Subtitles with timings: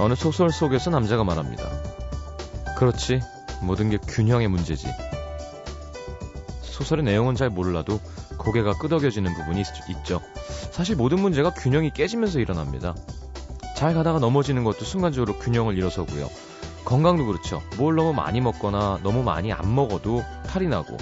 [0.00, 1.64] 어느 소설 속에서 남자가 말합니다.
[2.76, 3.20] 그렇지,
[3.60, 4.88] 모든 게 균형의 문제지.
[6.62, 8.00] 소설의 내용은 잘 몰라도
[8.38, 10.20] 고개가 끄덕여지는 부분이 있, 있죠.
[10.72, 12.94] 사실 모든 문제가 균형이 깨지면서 일어납니다.
[13.76, 16.28] 잘 가다가 넘어지는 것도 순간적으로 균형을 잃어서고요.
[16.84, 17.62] 건강도 그렇죠.
[17.76, 20.96] 뭘 너무 많이 먹거나 너무 많이 안 먹어도 탈이 나고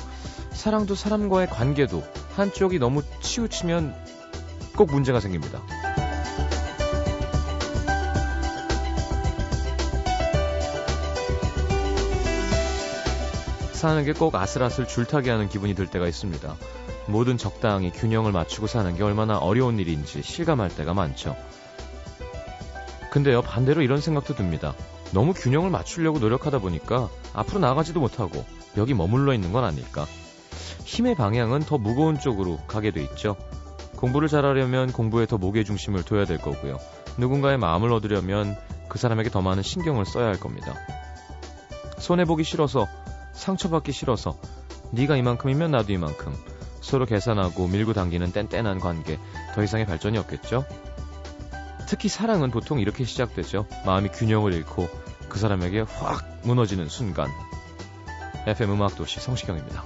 [0.53, 2.03] 사랑도 사람과의 관계도
[2.37, 3.95] 한쪽이 너무 치우치면
[4.77, 5.63] 꼭 문제가 생깁니다.
[13.81, 16.55] 사는 게 꼭 아슬아슬 줄타기 하는 기분이 들 때가 있습니다.
[17.07, 21.35] 모든 적당히 균형을 맞추고 사는 게 얼마나 어려운 일인지 실감할 때가 많죠.
[23.11, 24.75] 근데요, 반대로 이런 생각도 듭니다.
[25.13, 28.45] 너무 균형을 맞추려고 노력하다 보니까 앞으로 나가지도 못하고
[28.77, 30.05] 여기 머물러 있는 건 아닐까.
[30.85, 33.35] 힘의 방향은 더 무거운 쪽으로 가게 돼 있죠.
[33.97, 36.79] 공부를 잘하려면 공부에 더 목의 중심을 둬야 될 거고요.
[37.17, 38.59] 누군가의 마음을 얻으려면
[38.91, 40.75] 그 사람에게 더 많은 신경을 써야 할 겁니다.
[41.99, 42.87] 손해보기 싫어서
[43.41, 44.39] 상처받기 싫어서
[44.93, 46.33] 네가 이만큼이면 나도 이만큼
[46.81, 49.19] 서로 계산하고 밀고 당기는 뗀뗀한 관계
[49.55, 50.65] 더 이상의 발전이 없겠죠?
[51.89, 53.67] 특히 사랑은 보통 이렇게 시작되죠.
[53.85, 54.89] 마음이 균형을 잃고
[55.29, 57.29] 그 사람에게 확 무너지는 순간.
[58.47, 59.85] FM 음악도시 성시경입니다.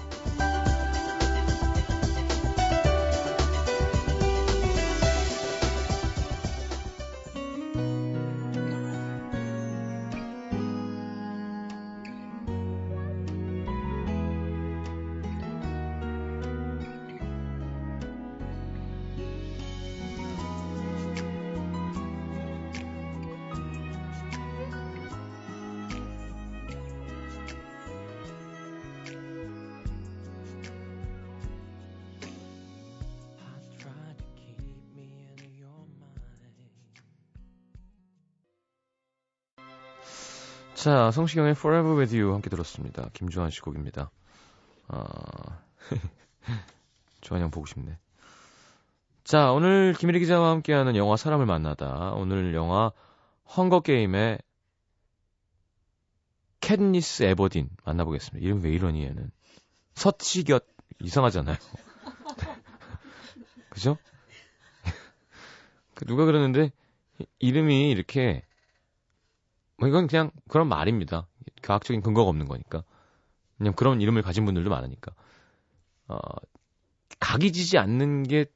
[40.84, 43.08] 자, 성시경의 Forever With You 함께 들었습니다.
[43.14, 44.10] 김주환 씨 곡입니다.
[44.88, 45.62] 아,
[47.22, 47.96] 주환이 형 보고 싶네.
[49.24, 52.12] 자, 오늘 김일희 기자와 함께하는 영화 사람을 만나다.
[52.16, 52.92] 오늘 영화
[53.56, 54.40] 헝거게임의
[56.60, 58.44] 캣니스 에버딘 만나보겠습니다.
[58.44, 59.30] 이름 왜 이러니 얘는.
[59.94, 60.66] 서치곁
[61.00, 61.56] 이상하잖아요.
[63.70, 63.96] 그죠?
[65.94, 66.72] 그 누가 그러는데
[67.38, 68.44] 이름이 이렇게
[69.76, 71.26] 뭐 이건 그냥 그런 말입니다.
[71.62, 72.84] 과학적인 근거가 없는 거니까.
[73.58, 75.12] 그냥 그런 이름을 가진 분들도 많으니까.
[76.08, 76.18] 어,
[77.20, 78.46] 각이 지지 않는 게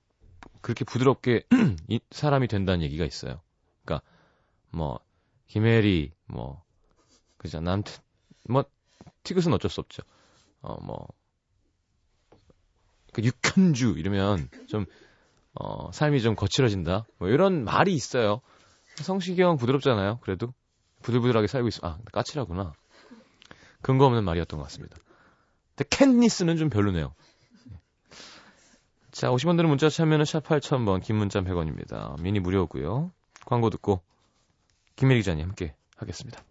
[0.60, 1.44] 그렇게 부드럽게
[2.10, 3.40] 사람이 된다는 얘기가 있어요.
[3.84, 4.06] 그러니까
[4.70, 5.00] 뭐
[5.46, 6.62] 김혜리 뭐
[7.38, 7.94] 그죠 남튼
[8.48, 8.64] 뭐
[9.22, 10.02] 티귿은 어쩔 수 없죠.
[10.60, 11.06] 어뭐
[13.12, 14.84] 그 육현주 이러면 좀
[15.54, 17.06] 어, 삶이 좀 거칠어진다.
[17.18, 18.40] 뭐 이런 말이 있어요.
[18.96, 20.18] 성시경 부드럽잖아요.
[20.22, 20.52] 그래도
[21.02, 21.86] 부들부들하게 살고 있어.
[21.86, 22.72] 아, 까칠하구나.
[23.82, 24.96] 근거 없는 말이었던 것 같습니다.
[25.76, 27.14] 근데 캔니스는 좀 별로네요.
[29.12, 32.20] 자, 50원 드는 문자 참여는 샵 8000번, 긴 문자 100원입니다.
[32.20, 33.10] 미니 무료고요.
[33.46, 34.02] 광고 듣고
[34.96, 36.42] 김혜리 기자님 함께 하겠습니다.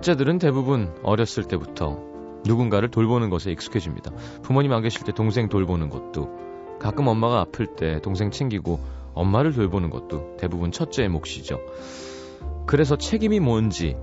[0.00, 1.98] 첫째들은 대부분 어렸을 때부터
[2.46, 4.10] 누군가를 돌보는 것에 익숙해집니다.
[4.42, 8.80] 부모님 안 계실 때 동생 돌보는 것도 가끔 엄마가 아플 때 동생 챙기고
[9.12, 11.60] 엄마를 돌보는 것도 대부분 첫째의 몫이죠.
[12.66, 13.94] 그래서 책임이 뭔지,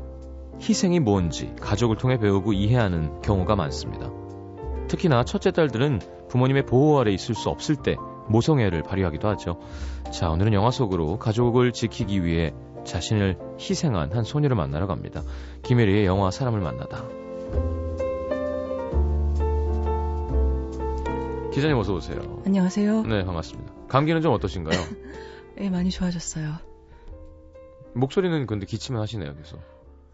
[0.61, 4.11] 희생이 뭔지 가족을 통해 배우고 이해하는 경우가 많습니다.
[4.87, 7.95] 특히나 첫째 딸들은 부모님의 보호 아래 있을 수 없을 때
[8.29, 9.59] 모성애를 발휘하기도 하죠.
[10.11, 12.53] 자, 오늘은 영화 속으로 가족을 지키기 위해
[12.87, 15.21] 자신을 희생한 한 소녀를 만나러 갑니다.
[15.63, 17.03] 김혜리의 영화 사람을 만나다.
[21.53, 22.41] 기자님 어서 오세요.
[22.45, 23.01] 안녕하세요.
[23.03, 23.73] 네, 반갑습니다.
[23.87, 24.79] 감기는 좀 어떠신가요?
[25.59, 26.55] 예, 많이 좋아졌어요.
[27.95, 29.59] 목소리는 근데 기침을 하시네요, 계속.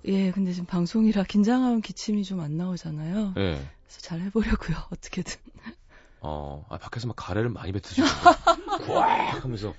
[0.06, 3.34] 예, 근데 지금 방송이라 긴장하면 기침이 좀 안 나오잖아요.
[3.38, 3.54] 예.
[3.56, 5.36] 그래서 잘 해보려고요, 어떻게든.
[6.26, 8.14] 어, 아, 밖에서 막 가래를 많이 뱉으시는데.
[8.88, 9.74] 꽉 하면서.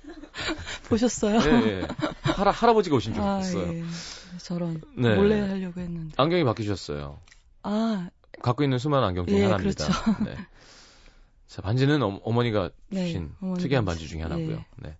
[0.87, 1.39] 보셨어요?
[1.39, 1.87] 예, 예.
[2.21, 3.73] 할아, 할아버지가 오신 줄 아, 알았어요.
[3.73, 3.83] 예.
[4.37, 4.79] 저런.
[4.95, 5.15] 네.
[5.15, 6.13] 몰래 하려고 했는데.
[6.17, 7.19] 안경이 바뀌셨어요.
[7.63, 8.09] 아,
[8.43, 9.85] 갖고 있는 수많은 안경 중에 예, 하나입니다.
[9.87, 10.23] 그렇죠.
[10.23, 10.35] 네.
[11.47, 14.01] 자, 반지는 어, 머니가 네, 주신 어머니 특이한 반지.
[14.01, 14.51] 반지 중에 하나고요.
[14.51, 14.65] 예.
[14.77, 14.97] 네.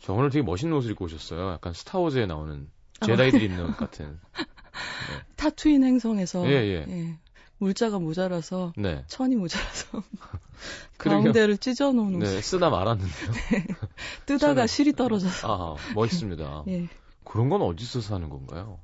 [0.00, 1.52] 저 오늘 되게 멋있는 옷을 입고 오셨어요.
[1.52, 2.70] 약간 스타워즈에 나오는
[3.04, 4.18] 제다이들이 입는 옷 같은.
[5.36, 6.46] 타투인 행성에서.
[6.48, 6.52] 예,
[6.88, 7.18] 예.
[7.58, 8.72] 물자가 모자라서.
[8.76, 9.04] 네.
[9.08, 10.02] 천이 모자라서.
[10.98, 12.18] 가운데를 찢어놓은 옷.
[12.18, 13.28] 네, 쓰다 말았는데요.
[14.26, 15.76] 뜨다가 저는- 실이 떨어져서.
[15.76, 16.64] 아, 멋있습니다.
[16.68, 16.88] 예.
[17.24, 18.80] 그런 건 어디서 사는 건가요?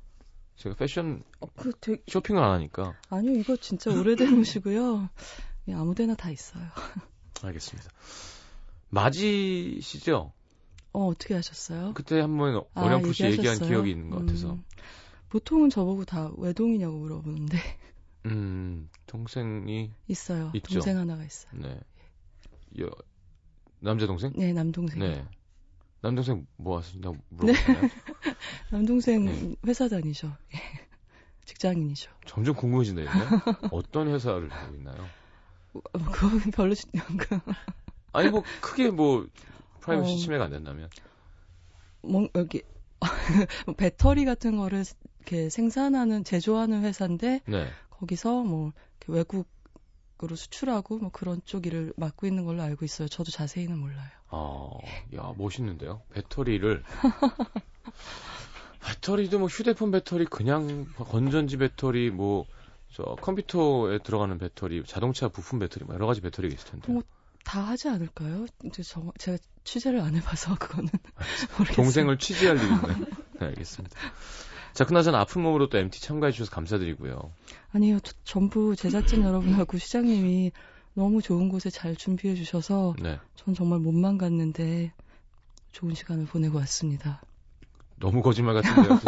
[0.57, 2.93] 제가 패션 어, 그 되게, 쇼핑을 안 하니까.
[3.09, 5.09] 아니요, 이거 진짜 오래된 옷이고요.
[5.67, 6.63] 예, 아무데나 다 있어요.
[7.43, 7.89] 알겠습니다.
[8.89, 10.31] 맞이시죠?
[10.93, 11.91] 어, 어떻게 하셨어요?
[11.93, 13.67] 그때 한번 아, 어렴풋이 얘기한 얘기하셨어요?
[13.69, 14.53] 기억이 있는 것 같아서.
[14.53, 14.63] 음,
[15.29, 17.57] 보통은 저보고 다 외동이냐고 물어보는데
[18.25, 20.51] 음, 동생이 있어요.
[20.55, 20.75] 있죠.
[20.75, 21.51] 동생 하나가 있어요.
[21.53, 21.79] 네.
[22.81, 22.89] 여,
[23.79, 24.33] 남자 동생?
[24.35, 24.99] 네, 남동생.
[24.99, 25.25] 네.
[26.01, 27.89] 남동생 뭐 하신다고 물어보나요?
[28.69, 29.55] 남동생 네.
[29.67, 30.27] 회사 다니셔.
[30.53, 30.57] 예.
[31.45, 32.09] 직장인이셔.
[32.25, 33.11] 점점 궁금해진다 이제.
[33.71, 35.07] 어떤 회사를 하고 있나요?
[35.73, 35.79] 어,
[36.11, 37.39] 그거 별로 중요한 거.
[38.13, 39.27] 아니 뭐 크게 뭐
[39.81, 40.17] 프라이버시 어.
[40.17, 40.89] 침해가 안 된다면.
[42.01, 42.63] 뭐 여기
[43.77, 44.83] 배터리 같은 거를
[45.19, 47.67] 이렇게 생산하는 제조하는 회사인데 네.
[47.99, 48.73] 거기서 뭐
[49.07, 53.07] 외국으로 수출하고 뭐 그런 쪽 일을 맡고 있는 걸로 알고 있어요.
[53.07, 54.09] 저도 자세히는 몰라요.
[54.29, 54.69] 아,
[55.15, 56.01] 야 멋있는데요.
[56.13, 56.83] 배터리를
[58.81, 62.45] 배터리도 뭐 휴대폰 배터리 그냥 건전지 배터리 뭐
[62.95, 66.93] 저 컴퓨터에 들어가는 배터리, 자동차 부품 배터리 뭐 여러 가지 배터리가 있을 텐데.
[66.93, 67.03] 뭐,
[67.43, 68.45] 다 하지 않을까요?
[68.63, 70.89] 이제 저, 제가 취재를 안 해봐서 그거는
[71.57, 71.75] 모르겠어요.
[71.75, 72.97] 동생을 취재할 일이 있나요?
[73.37, 73.99] 네, 알겠습니다.
[74.75, 77.31] 자, 그나저나 아픈 몸으로 또 MT 참가해 주셔서 감사드리고요.
[77.71, 80.51] 아니요, 저- 전부 제작진 여러분하고 시장님이
[80.93, 83.17] 너무 좋은 곳에 잘 준비해 주셔서 네.
[83.35, 84.91] 전 정말 몸만 갔는데
[85.71, 87.21] 좋은 시간을 보내고 왔습니다.
[87.97, 88.99] 너무 거짓말 같은데요.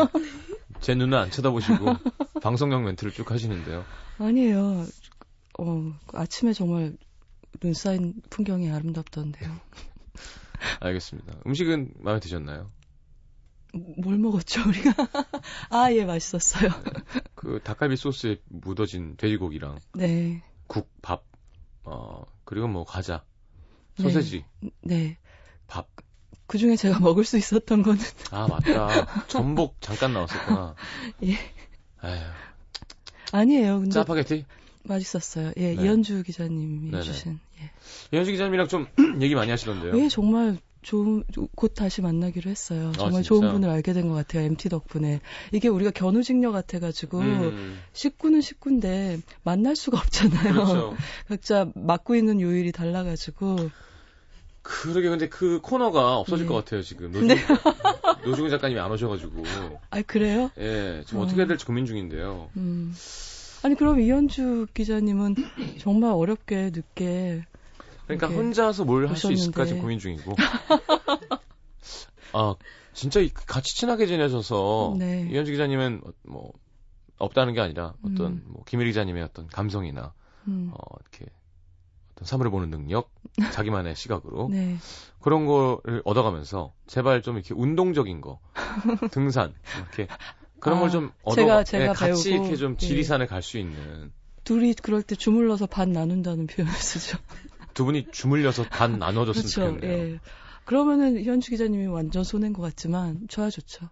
[0.79, 1.85] 제 눈을 안 쳐다보시고
[2.41, 3.83] 방송용 멘트를 쭉 하시는데요.
[4.19, 4.85] 아니에요.
[5.59, 6.95] 어, 아침에 정말
[7.59, 9.51] 눈 쌓인 풍경이 아름답던데요.
[10.79, 11.33] 알겠습니다.
[11.45, 12.71] 음식은 마음에 드셨나요?
[13.97, 14.93] 뭘 먹었죠, 우리가?
[15.69, 16.69] 아, 예, 맛있었어요.
[17.35, 21.23] 그 닭갈비 소스에 묻어진 돼지고기랑 네, 국, 밥,
[21.83, 23.23] 어, 그리고 뭐 과자,
[23.99, 24.45] 소세지,
[24.81, 25.17] 네.
[25.67, 25.87] 밥.
[26.47, 27.99] 그 중에 제가 먹을 수 있었던 거는,
[28.31, 29.25] 아, 맞다.
[29.27, 30.75] 전복 잠깐 나왔었구나.
[31.23, 31.31] 예.
[32.03, 32.23] 에휴,
[33.33, 33.79] 아니에요.
[33.79, 34.45] 근데 짜파게티?
[34.83, 35.51] 맛있었어요.
[35.57, 35.83] 예, 네.
[35.83, 37.03] 이현주 기자님이 네네.
[37.03, 37.39] 주신.
[37.59, 37.71] 예.
[38.13, 38.87] 이현주 기자님이랑 좀
[39.21, 39.99] 얘기 많이 하시던데요.
[39.99, 40.57] 예, 정말
[40.87, 41.21] 좋은,
[41.53, 42.93] 곧 다시 만나기로 했어요.
[42.95, 43.21] 정말 아?
[43.21, 44.43] 좋은 분을 알게 된 것 같아요.
[44.43, 45.19] MT 덕분에.
[45.51, 50.53] 이게 우리가 견우직녀 같아가지고, 음, 식구는 식구인데 만날 수가 없잖아요.
[50.53, 50.95] 그렇죠.
[51.27, 53.69] 각자 맡고 있는 요일이 달라가지고.
[54.61, 56.49] 그러게 근데 그 코너가 없어질 네.
[56.49, 57.27] 것 같아요 지금 노중,
[58.25, 59.43] 노중훈 작가님이 안 오셔가지고
[59.91, 60.51] 아, 그래요?
[60.57, 61.23] 예 지금 어.
[61.23, 62.49] 어떻게 해야 될지 고민 중인데요.
[62.55, 62.93] 음.
[63.63, 65.35] 아니, 그럼 이현주 기자님은
[65.79, 67.43] 정말 어렵게 늦게.
[68.07, 69.31] 그러니까 혼자서 뭘 할 수.
[69.31, 70.35] 있을까 지금 고민 중이고.
[72.33, 72.55] 아
[72.93, 75.27] 진짜 이- 같이 친하게 지내셔서 네.
[75.31, 76.51] 이현주 기자님은 어, 뭐
[77.17, 78.43] 없다는 게 아니라 어떤 음.
[78.47, 80.13] 뭐 김일희 기자님의 어떤 감성이나
[80.47, 80.71] 음.
[80.73, 81.25] 어 이렇게
[82.13, 83.11] 어떤 사물을 보는 능력,
[83.53, 84.77] 자기만의 시각으로 네.
[85.21, 88.39] 그런 거를 얻어가면서 제발 좀 이렇게 운동적인 거,
[89.11, 90.07] 등산 이렇게
[90.59, 92.77] 그런 아, 걸좀 얻어 제가- 제가 예, 같이 배우고, 이렇게 좀 예.
[92.87, 94.11] 지리산을 갈 수 있는
[94.43, 97.17] 둘이 그럴 때 주물러서 반 나눈다는 표현을 쓰죠.
[97.77, 99.75] 두 분이 주물려서 반 나눠줬으면 그렇죠.
[99.75, 100.13] 좋겠네요.
[100.15, 100.19] 예.
[100.65, 103.87] 그러면은 현주 기자님이 완전 손해인 것 같지만 좋아 좋죠.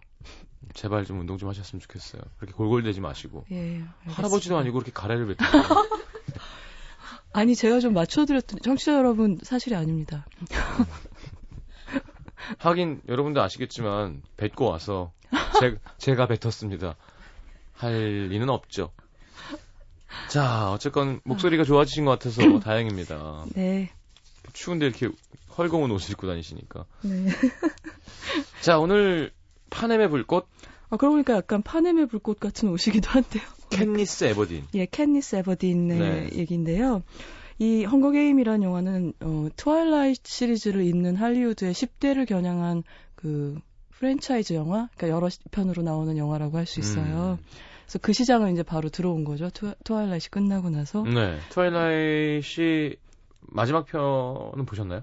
[0.74, 2.20] 제발 좀 운동 좀 하셨으면 좋겠어요.
[2.36, 3.84] 그렇게 골골대지 마시고 예.
[4.06, 4.58] 할아버지도.
[4.58, 5.44] 아니고 그렇게 가래를 뱉고
[7.32, 10.26] 아니 제가 좀 맞춰드렸더니 청취자 여러분 사실이 아닙니다.
[12.58, 15.12] 하긴 여러분도 아시겠지만 뱉고 와서
[15.60, 16.96] 제, 제가 뱉었습니다.
[17.74, 18.90] 할 리는 없죠.
[20.28, 23.44] 자, 어쨌건 목소리가 좋아지신 것 같아서 다행입니다.
[23.54, 23.90] 네.
[24.52, 25.08] 추운데 이렇게
[25.56, 26.84] 헐거운 옷을 입고 다니시니까.
[27.02, 27.26] 네.
[28.62, 29.32] 자, 오늘
[29.70, 30.46] 파넴의 불꽃
[30.88, 33.42] 아 그러고 보니까 약간 파넴의 불꽃 같은 옷이기도 한데요.
[33.70, 34.66] 캣니스 에버딘.
[34.74, 36.30] 예, 캣니스 에버딘의 네.
[36.38, 37.02] 얘기인데요.
[37.58, 42.84] 이 헝거게임이라는 영화는 어, 트와일라이트 시리즈를 잇는 할리우드의 10대를 겨냥한
[43.16, 43.58] 그
[43.98, 47.38] 프랜차이즈 영화, 그러니까 여러 편으로 나오는 영화라고 할 수 있어요.
[47.86, 49.48] 그래서 그 시장을 이제 바로 들어온 거죠.
[49.50, 51.02] 트와, 트와일라이트 끝나고 나서.
[51.04, 51.38] 네.
[51.50, 52.96] 트와일라이트이
[53.40, 55.02] 마지막 편은 보셨나요?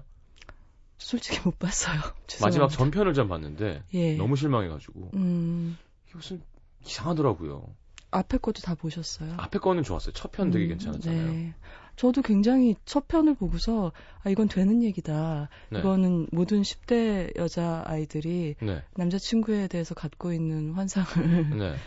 [0.98, 1.98] 솔직히 못 봤어요.
[2.42, 2.68] 마지막.
[2.68, 4.14] 전편을 좀 봤는데 예.
[4.16, 5.76] 너무 실망해가지고 음,
[6.06, 6.42] 이게 무슨
[6.86, 7.64] 이상하더라고요.
[8.10, 9.34] 앞에 것도 다 보셨어요?
[9.38, 10.12] 앞에 거는 좋았어요.
[10.12, 11.32] 첫 편 되게 음, 괜찮았잖아요.
[11.32, 11.54] 네.
[11.96, 15.48] 저도 굉장히 첫 편을 보고서 아 이건 되는 얘기다.
[15.70, 15.78] 네.
[15.78, 18.82] 이거는 모든 10대 여자 아이들이 네.
[18.94, 21.74] 남자친구에 대해서 갖고 있는 환상을 네.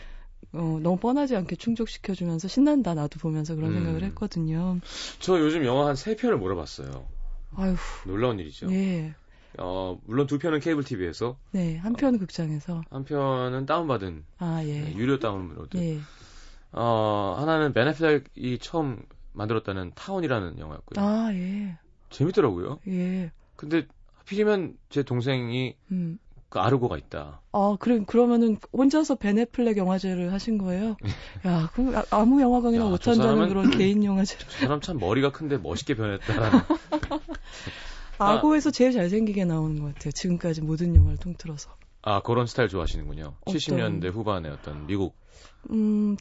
[0.54, 3.76] 어, 너무 뻔하지 않게 충족시켜주면서 신난다 나도 보면서 그런 음.
[3.76, 4.80] 생각을 했거든요.
[5.20, 7.06] 저 요즘 영화 한 세 편을 몰아봤어요.
[7.56, 7.76] 아유,
[8.06, 8.72] 놀라운 일이죠.
[8.72, 9.14] 예,
[9.58, 14.96] 어, 물론 두 편은 케이블 TV에서 네 한편 극장에서 한 편은 다운받은 아 네, 예,
[14.96, 15.78] 유료 다운로드.
[15.78, 16.00] 예,
[16.72, 19.02] 어, 하나는 벤 애플렉이 처음
[19.34, 21.04] 만들었다는 타운이라는 영화였고요.
[21.06, 21.78] 아 예,
[22.10, 22.80] 재밌더라고요.
[22.88, 23.88] 예, 근데
[24.20, 27.42] 하필이면 제 동생이 음, 그 아르고가 있다.
[27.52, 30.96] 아, 그래, 그러면은 혼자서 벤 애플렉 영화제를 하신 거예요?
[31.46, 34.46] 야, 그 아, 무 영화관이나 야, 저 못한다는 사람은 그런 개인 영화제를.
[34.48, 36.60] 저 사람 참 머리가 큰데 멋있게 변했다라는.
[38.20, 40.12] 아르고에서 제일 잘생기게 나오는 것 같아요.
[40.12, 41.76] 지금까지 모든 영화를 통틀어서.
[42.02, 43.36] 아, 그런 스타일 좋아하시는군요.
[43.42, 45.16] 어떤- 70년대 후반에 어떤 미국.
[45.70, 46.16] 음,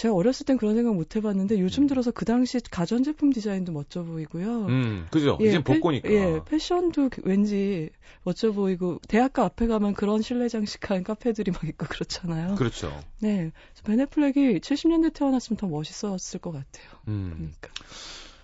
[0.00, 4.64] 제가 어렸을 땐 그런 생각 못 해봤는데 요즘 들어서 그 당시 가전제품 디자인도 멋져 보이고요.
[4.64, 5.36] 음, 그죠?
[5.42, 6.10] 예, 패- 복고니까.
[6.10, 7.90] 예, 패션도 그- 왠지
[8.22, 12.54] 멋져 보이고 대학가 앞에 가면 그런 실내 장식한 카페들이 막 있고 그렇잖아요.
[12.54, 12.90] 그렇죠.
[13.20, 13.52] 네,
[13.84, 16.88] 베네플렉이 70년대 태어났으면 더 멋있었을 것 같아요.
[17.08, 17.34] 음.
[17.36, 17.68] 그러니까.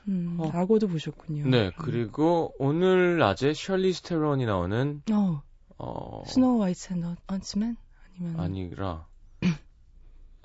[0.09, 0.51] 음, 어.
[0.53, 1.49] 아르고도 보셨군요.
[1.49, 5.43] 네, 그리고 오늘 낮에 샤를리즈 테론이 나오는 어,
[5.79, 7.77] 어 Snow White and Huntsman
[8.19, 9.07] 아니면 아니라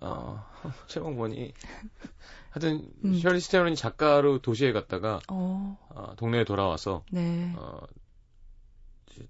[0.02, 0.44] 어
[0.88, 1.54] 제목 뭐니?
[2.52, 3.14] 하여튼 음.
[3.20, 7.80] 샤를리즈 테론이 작가로 도시에 갔다가 어, 어, 동네에 돌아와서 네, 어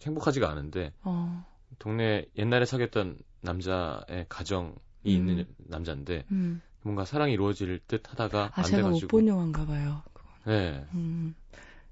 [0.05, 1.45] 행복하지가 않은데 어,
[1.79, 4.79] 동네 옛날에 사귀었던 남자의 가정이 음.
[5.03, 6.61] 있는 남자인데 음.
[6.83, 10.01] 뭔가 사랑이 이루어질 듯 하다가 아 안 제가 못 돼가지고 본 영화인가 봐요.
[10.45, 11.35] 네 음,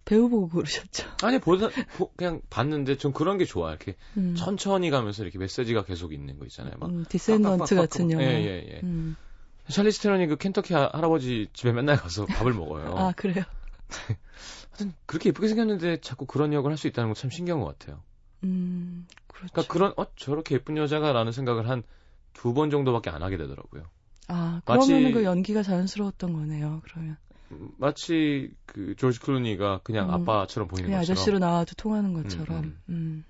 [0.09, 1.07] 배우 보고 고르셨죠.
[1.23, 4.33] 아니 보다 보- 그냥 봤는데 전 그런 게 좋아 이렇게 음.
[4.35, 8.23] 천천히 가면서 이렇게 메시지가 계속 있는 거 있잖아요 막 음, 디센던트 같은 영화.
[8.23, 8.79] 예예 예.
[8.83, 9.15] 음.
[9.69, 12.95] 찰리스 테론이 그 켄터키 하- 할아버지 집에 맨날 가서 밥을 먹어요.
[12.97, 13.43] 아 그래요.
[14.71, 18.01] 하여튼 그렇게 예쁘게 생겼는데 자꾸 그런 역을 할 수 있다는 건 참 신기한 것 같아요.
[18.43, 19.53] 음, 그렇죠.
[19.53, 21.83] 그러니까 그런 어 저렇게 예쁜 여자가라는 생각을 한
[22.33, 23.83] 두 번 정도밖에 안 하게 되더라고요.
[24.27, 26.81] 아 그러면은 그 연기가 자연스러웠던 거네요.
[26.85, 27.17] 그러면 음,
[27.77, 30.13] 마치 그 조지 클루니가 그냥 음.
[30.13, 31.01] 아빠처럼 보이는 것처럼.
[31.01, 32.57] 아저씨로 나와도 통하는 것처럼.
[32.63, 33.25] 음, 음.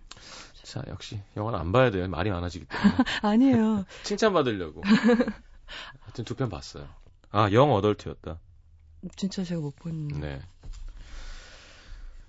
[0.63, 2.07] 자 역시 영화는 안 봐야 돼요.
[2.07, 3.85] 말이 많아지기 때문에 아니에요.
[4.03, 4.81] 칭찬 받으려고.
[6.01, 6.87] 하여튼 두 편 봤어요.
[7.31, 8.39] 아 영 어덜트였다.
[9.15, 10.07] 진짜 제가 못 본.
[10.09, 10.41] 네.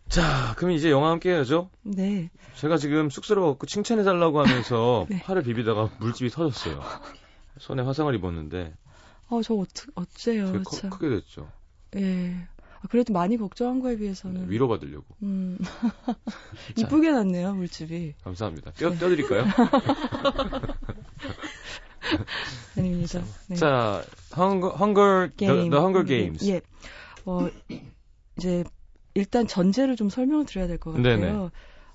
[0.09, 1.71] 자, 그럼 이제 영화 함께 해야죠.
[1.83, 2.31] 네.
[2.57, 5.23] 제가 지금 쑥스러워 갖고 칭찬해달라고 하면서 네.
[5.23, 6.83] 팔을 비비다가 물집이 터졌어요.
[7.59, 8.75] 손에 화상을 입었는데
[9.29, 10.47] 어, 저 어쩌, 어째요.
[10.53, 10.89] 되게 커-.
[10.91, 11.51] 크게 됐죠.
[11.97, 12.35] 예.
[12.83, 14.49] 아, 그래도 많이 걱정한 거에 비해서는.
[14.51, 15.05] 위로받으려고.
[15.23, 15.59] 음.
[15.63, 16.17] 자.
[16.77, 18.15] 이쁘게 났네요, 물집이.
[18.25, 18.73] 감사합니다.
[18.73, 19.45] 떼어, 떼어드릴까요?
[22.77, 23.21] 아닙니다.
[23.49, 23.57] 네.
[23.57, 24.03] 자,
[24.37, 25.71] Hunger the, 게임.
[25.71, 26.49] the Hunger Games.
[26.49, 26.61] 예.
[27.27, 27.49] 어,
[28.39, 28.65] 이제,
[29.15, 31.17] 일단 전제를 좀 설명을 드려야 될 것 같아요.
[31.19, 31.49] 네네.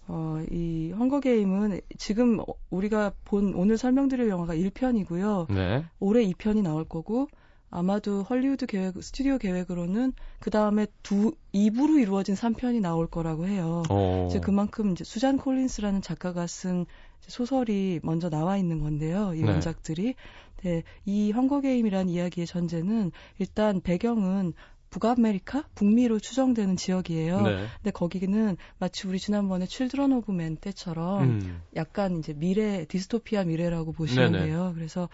[0.08, 5.52] 어, 이 헝거 게임은 지금 우리가 본 오늘 설명드릴 영화가 1편이고요.
[5.52, 5.84] 네.
[6.00, 7.28] 올해 2편이 나올 거고
[7.70, 13.84] 아마도 헐리우드 계획, 스튜디오 계획으로는 그 다음에 두 2부로 이루어진 3편이 나올 거라고 해요.
[13.90, 14.28] 어.
[14.30, 16.86] 이제 그만큼 이제 수잔 콜린스라는 작가가 쓴
[17.22, 19.34] 소설이 먼저 나와 있는 건데요.
[19.34, 19.52] 이 네.
[19.52, 20.16] 원작들이.
[20.64, 24.54] 네, 이 헝거 게임이라는 이야기의 전제는 일단 배경은
[24.90, 27.42] 북아메리카, 북미로 추정되는 지역이에요.
[27.42, 27.66] 네.
[27.76, 31.62] 근데 거기는 마치 우리 지난번에 칠드런 오브 맨 때처럼 음.
[31.76, 34.46] 약간 이제 미래 디스토피아 미래라고 보시면 네네.
[34.46, 34.72] 돼요.
[34.74, 35.10] 그래서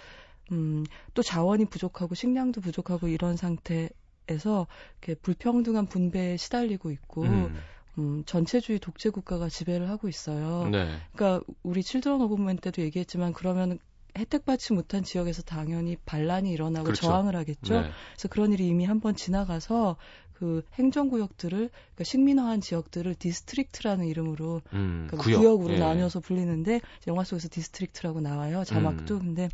[0.51, 4.67] 음, 또 자원이 부족하고 식량도 부족하고 이런 상태에서
[4.99, 7.55] 이렇게 불평등한 분배에 시달리고 있고 음.
[7.97, 8.23] 음.
[8.25, 10.67] 전체주의 독재 국가가 지배를 하고 있어요.
[10.69, 10.97] 네.
[11.13, 13.79] 그러니까 우리 칠드런 오브 맨 때도 얘기했지만 그러면
[14.17, 17.07] 혜택받지 못한 지역에서 당연히 반란이 일어나고 그렇죠.
[17.07, 17.81] 저항을 하겠죠.
[17.81, 17.91] 네.
[18.13, 19.95] 그래서 그런 일이 이미 한번 지나가서
[20.33, 25.05] 그 행정구역들을 그러니까 식민화한 지역들을 district라는 이름으로 음.
[25.07, 25.39] 그러니까 구역.
[25.39, 25.65] 구역.
[25.65, 25.79] 으로 예.
[25.79, 29.19] 나뉘어서 불리는데 영화 속에서 district라고 나와요 자막도 음.
[29.19, 29.49] 근데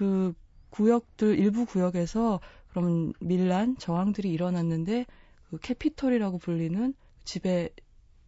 [0.00, 0.32] 그
[0.70, 2.40] 구역들 일부 구역에서
[2.70, 5.04] 그럼 민란 저항들이 일어났는데
[5.50, 7.68] 그 Capitol이라고 불리는 지배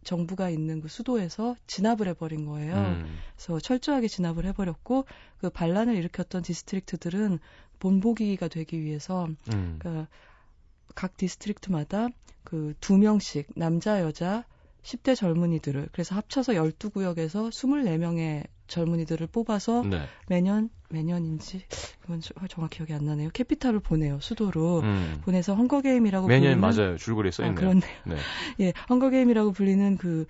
[0.03, 2.75] 정부가 있는 그 수도에서 진압을 해버린 거예요.
[2.75, 3.17] 음.
[3.35, 5.05] 그래서 철저하게 진압을 해버렸고
[5.39, 7.39] 그 반란을 일으켰던 district들은
[7.79, 9.79] 본보기가 되기 위해서 음.
[9.79, 10.07] 그러니까
[10.93, 12.09] 각 district마다
[12.43, 14.45] 그 두 명씩 남자 여자
[14.83, 20.01] 10대 젊은이들을 그래서 합쳐서 12구역에서 24명의 젊은이들을 뽑아서 네.
[20.27, 21.61] 매년 매년인지
[22.03, 23.29] 이건 저- 정확히 기억이 안 나네요.
[23.31, 24.19] Capitol을 보내요.
[24.19, 24.81] 수도로.
[24.81, 25.21] 음.
[25.23, 26.97] 보내서 헝거 게임이라고 매년 불리는 맞아요.
[26.97, 27.55] 줄거리에 써 아, 있네요.
[27.59, 27.91] 그렇네요.
[28.05, 28.15] 네.
[28.61, 30.25] 예, 헝거 게임이라고 불리는 그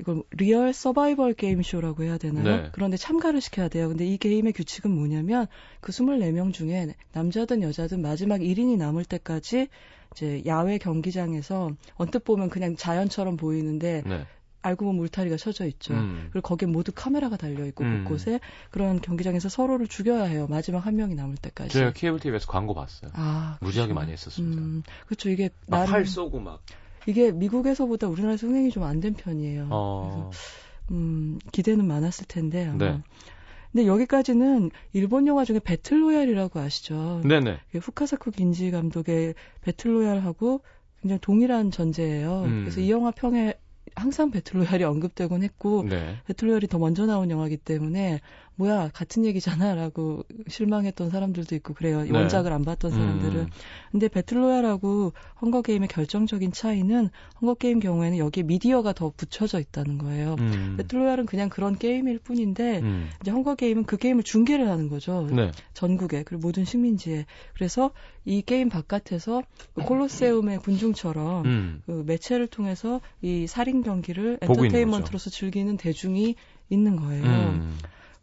[0.00, 2.44] 이걸 real 서바이벌 게임 쇼라고 해야 되나요?
[2.44, 2.68] 네.
[2.72, 3.88] 그런데 참가를 시켜야 돼요.
[3.88, 5.46] 근데 이 게임의 규칙은 뭐냐면
[5.80, 9.66] 그 24명 중에 남자든 여자든 마지막 1인이 남을 때까지
[10.12, 14.24] 이제 야외 경기장에서 언뜻 보면 그냥 자연처럼 보이는데 네.
[14.62, 15.94] 알고 보면 울타리가 쳐져 있죠.
[15.94, 16.28] 음.
[16.32, 18.04] 그리고 거기에 모두 카메라가 달려 있고 음.
[18.04, 20.46] 곳곳에 그런 경기장에서 서로를 죽여야 해요.
[20.50, 21.70] 마지막 한 명이 남을 때까지.
[21.70, 23.10] 제가 케이블 TV에서 광고 봤어요.
[23.14, 23.92] 아, 무지하게.
[23.92, 24.60] 많이 했었습니다.
[24.62, 25.30] 음, 그렇죠.
[25.30, 26.60] 이게 막 나름 팔 쏘고 막.
[27.06, 29.68] 이게 미국에서보다 우리나라에서 흥행이 좀 안 된 편이에요.
[29.70, 30.30] 어.
[30.90, 32.66] 음, 기대는 많았을 텐데.
[32.66, 32.76] 아마.
[32.78, 33.02] 네.
[33.72, 37.20] 근데 여기까지는 일본 영화 중에 배틀로얄이라고 아시죠?
[37.24, 37.58] 네네.
[37.80, 40.62] 후카사쿠 긴지 감독의 배틀로얄하고
[41.02, 42.42] 굉장히 동일한 전제예요.
[42.44, 42.60] 음.
[42.64, 43.54] 그래서 이 영화 평에
[43.94, 46.16] 항상 배틀로얄이 언급되곤 했고 네.
[46.26, 48.20] 배틀로얄이 더 먼저 나온 영화기 때문에
[48.58, 52.02] 뭐야 같은 얘기잖아라고 실망했던 사람들도 있고 그래요.
[52.02, 52.10] 네.
[52.10, 53.36] 원작을 안 봤던 사람들은.
[53.36, 53.46] 음.
[53.92, 57.08] 근데 배틀로얄하고 헝거 게임의 결정적인 차이는
[57.40, 60.34] 헝거 게임 경우에는 여기에 미디어가 더 붙여져 있다는 거예요.
[60.40, 60.74] 음.
[60.76, 63.08] 배틀로얄은 그냥 그런 게임일 뿐인데 음.
[63.22, 65.28] 이제 헝거 게임은 그 게임을 중계를 하는 거죠.
[65.30, 65.52] 네.
[65.72, 67.26] 전국에 그리고 모든 식민지에.
[67.54, 67.92] 그래서
[68.24, 69.42] 이 게임 바깥에서
[69.74, 71.82] 그 콜로세움의 군중처럼 음.
[71.86, 76.34] 그 매체를 통해서 이 살인 경기를 엔터테인먼트로서 즐기는 대중이
[76.70, 77.22] 있는 거예요.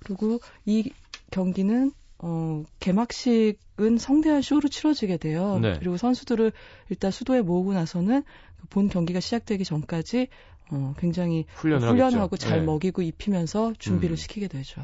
[0.06, 0.16] 음.
[0.16, 0.92] 그리고 이
[1.32, 5.60] 경기는 어, 개막식은 성대한 쇼로 치러지게 돼요.
[5.60, 5.76] 네.
[5.80, 6.52] 그리고 선수들을
[6.90, 8.24] 일단 수도에 모으고 나서는
[8.70, 10.28] 본 경기가 시작되기 전까지
[10.72, 12.66] 어, 굉장히 훈련을 훈련하고 잘 네.
[12.66, 14.18] 먹이고 입히면서 준비를 음.
[14.18, 14.82] 시키게 되죠.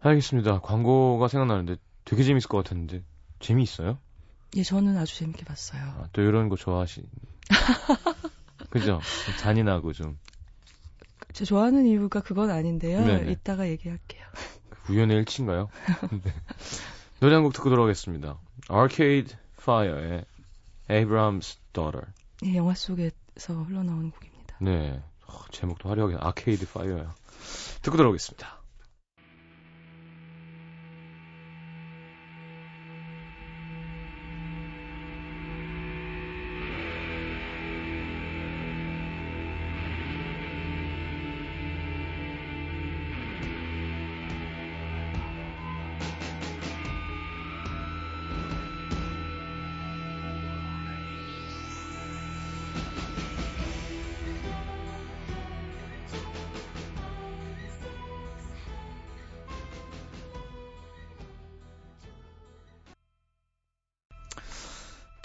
[0.00, 0.60] 알겠습니다.
[0.60, 3.02] 광고가 생각나는데 되게 재밌을 것 같았는데
[3.40, 3.98] 재미있어요?
[4.56, 5.82] 예, 저는 아주 재밌게 봤어요.
[5.82, 7.02] 아, 또 이런 거 좋아하시.
[8.70, 9.00] 그죠?
[9.36, 10.18] 잔인하고 좀.
[11.32, 13.04] 제 좋아하는 이유가 그건 아닌데요.
[13.04, 13.30] 네네.
[13.32, 14.22] 이따가 얘기할게요.
[14.88, 15.68] 우연의 일치인가요?
[16.10, 16.32] 네.
[17.20, 18.38] 노래 한 곡 듣고 돌아오겠습니다.
[18.70, 20.24] Arcade Fire의
[20.88, 22.06] Abraham's Daughter.
[22.42, 23.12] 네, 영화 속에서
[23.66, 24.56] 흘러나오는 곡입니다.
[24.60, 25.02] 네.
[25.26, 27.14] 어, 제목도 화려하게 Arcade Fire야.
[27.82, 28.59] 듣고 돌아오겠습니다.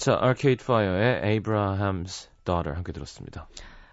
[0.05, 3.47] 자, Arcade Fire의 Abraham's Daughter 함께 들었습니다.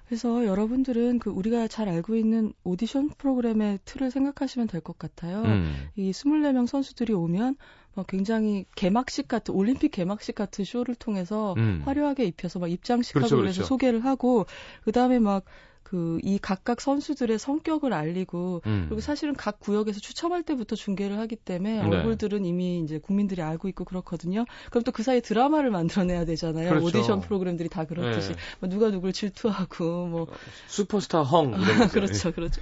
[0.04, 5.40] 그래서 여러분들은 그 우리가 잘 알고 있는 오디션 프로그램의 틀을 생각하시면 될 것 같아요.
[5.40, 5.74] 음.
[5.96, 7.56] 이 24명 선수들이 오면
[7.94, 11.80] 막 굉장히 개막식 같은 올림픽 개막식 같은 쇼를 통해서 음.
[11.86, 13.68] 화려하게 입혀서 막 입장식하고 그렇죠, 그래서 그렇죠.
[13.68, 14.44] 소개를 하고
[14.84, 15.46] 그다음에 막
[15.82, 18.86] 그 이 각각 선수들의 성격을 알리고 음.
[18.88, 21.96] 그리고 사실은 각 구역에서 추첨할 때부터 중계를 하기 때문에 네.
[21.96, 24.44] 얼굴들은 이미 이제 국민들이 알고 있고 그렇거든요.
[24.70, 26.68] 그럼 또 그 사이에 드라마를 만들어내야 되잖아요.
[26.68, 26.86] 그렇죠.
[26.86, 28.34] 오디션 프로그램들이 다 그렇듯이 네.
[28.60, 30.26] 뭐 누가 누굴 질투하고 뭐
[30.68, 32.60] 슈퍼스타 헝 이런 거 그렇죠, 그렇죠.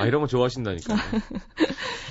[0.00, 0.94] 아 이런 거 좋아하신다니까.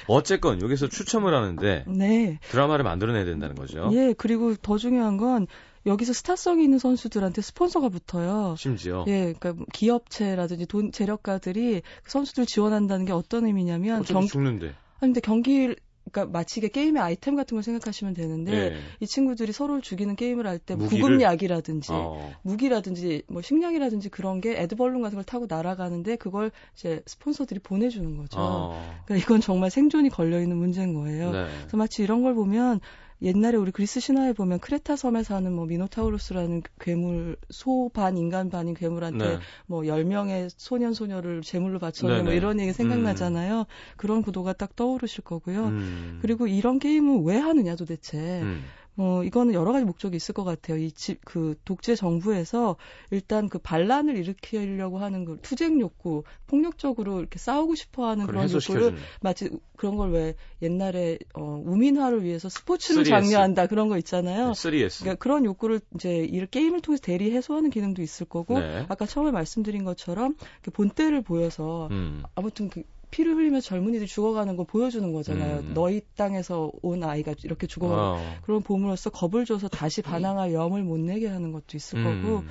[0.07, 2.39] 어쨌건 여기서 추첨을 하는데 네.
[2.49, 3.89] 드라마를 만들어내야 된다는 거죠.
[3.93, 5.47] 예, 그리고 더 중요한 건
[5.85, 8.55] 여기서 스타성이 있는 선수들한테 스폰서가 붙어요.
[8.57, 9.05] 심지어.
[9.07, 14.67] 예, 그러니까 기업체라든지 돈 재력가들이 선수들 지원한다는 게 어떤 의미냐면 경 죽는데.
[14.67, 15.75] 아니 근데 경기
[16.11, 18.77] 그러니까 마치 이게 게임의 아이템 같은 걸 생각하시면 되는데 네.
[18.99, 22.33] 이 친구들이 서로를 죽이는 게임을 할 때 구급약이라든지 어.
[22.41, 28.39] 무기라든지 뭐 식량이라든지 그런 게 애드벌룬 같은 걸 타고 날아가는데 그걸 이제 스폰서들이 보내주는 거죠.
[28.39, 29.01] 어.
[29.05, 31.31] 그러니까 이건 정말 생존이 걸려 있는 문제인 거예요.
[31.31, 31.47] 네.
[31.61, 32.81] 그래서 마치 이런 걸 보면
[33.21, 38.73] 옛날에 우리 그리스 신화에 보면 크레타 섬에 사는 뭐 미노타우루스라는 괴물 소 반 인간 반인
[38.75, 39.39] 괴물한테 네.
[39.65, 43.59] 뭐 10명의 소년 소녀를 제물로 바치는 뭐 이런 얘기 생각나잖아요.
[43.59, 43.65] 음.
[43.97, 45.65] 그런 구도가 딱 떠오르실 거고요.
[45.65, 46.19] 음.
[46.21, 48.17] 그리고 이런 게임은 왜 하느냐 도대체.
[48.41, 48.63] 음.
[48.97, 50.77] 어, 이거는 여러 가지 목적이 있을 것 같아요.
[50.77, 52.75] 이 집, 그 독재 정부에서
[53.11, 58.97] 일단 그 반란을 일으키려고 하는 그 투쟁 욕구, 폭력적으로 이렇게 싸우고 싶어 하는 그런 욕구를
[59.21, 63.09] 마치 그런 걸 왜 옛날에 어, 우민화를 위해서 스포츠를 3S.
[63.09, 64.47] 장려한다 그런 거 있잖아요.
[64.47, 64.99] 네, 3S.
[65.01, 68.85] 그러니까 그런 욕구를 이제 이 게임을 통해서 대리 해소하는 기능도 있을 거고 네.
[68.89, 70.35] 아까 처음에 말씀드린 것처럼
[70.73, 72.23] 본때를 보여서 음.
[72.35, 75.59] 아무튼 그 피를 흘리며 젊은이들 죽어가는 걸 보여주는 거잖아요.
[75.59, 75.71] 음.
[75.73, 78.35] 너희 땅에서 온 아이가 이렇게 죽어가는 어.
[78.43, 82.23] 그런 봄으로써 겁을 줘서 다시 반항할 염을 못 내게 하는 것도 있을 음.
[82.23, 82.43] 거고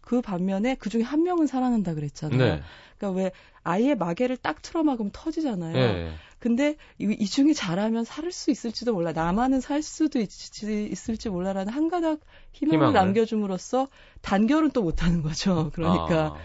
[0.00, 2.38] 그 반면에 그 중에 한 명은 살아난다 그랬잖아요.
[2.38, 2.62] 네.
[2.96, 3.32] 그러니까 왜
[3.64, 5.74] 아이의 마개를 딱 틀어막으면 터지잖아요.
[5.74, 6.12] 네.
[6.38, 9.12] 근데 이, 이, 중에 잘하면 살 수 있을지도 몰라.
[9.12, 10.30] 나만은 살 수도 있,
[10.62, 12.20] 있을지 몰라라는 한 가닥
[12.52, 12.92] 희망을, 희망을.
[12.92, 13.88] 남겨줌으로써
[14.20, 15.70] 단결은 또 못하는 거죠.
[15.74, 16.36] 그러니까 아.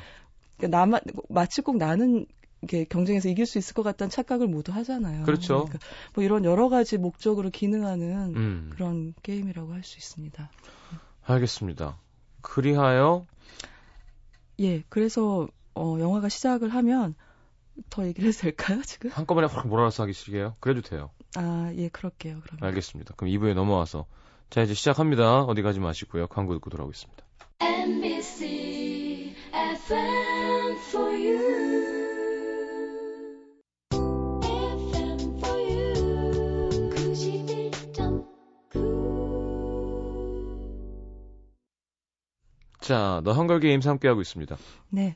[0.57, 2.25] 그러니까 나만 마치 꼭 나는
[2.63, 5.24] 이게 경쟁에서 이길 수 있을 것 같다는 착각을 모두 하잖아요.
[5.26, 5.65] 그렇죠.
[5.65, 5.80] 그러니까
[6.13, 8.69] 뭐 이런 여러 가지 목적으로 기능하는 음.
[8.74, 10.52] 그런 게임이라고 할 수 있습니다.
[11.24, 11.97] 알겠습니다.
[12.41, 13.26] 그리하여
[14.60, 17.15] 예, 그래서 어 영화가 시작을 하면
[17.89, 19.10] 더 얘기를 해도 될까요, 지금?
[19.12, 20.56] 한꺼번에 확 몰아서 하기 싫게요?
[20.60, 21.10] 그래도 돼요.
[21.36, 22.58] 아, 예, 그럴게요, 그럼.
[22.62, 23.15] 알겠습니다.
[23.15, 24.06] 그럼 2부에 넘어와서
[24.50, 25.43] 자, 이제 시작합니다.
[25.43, 26.28] 어디 가지 마시고요.
[26.28, 27.24] 광고 듣고 돌아오겠습니다.
[27.62, 29.34] MBC
[42.91, 44.58] 자, 너 헝거 게임스 함께하고 있습니다.
[44.89, 45.15] 네.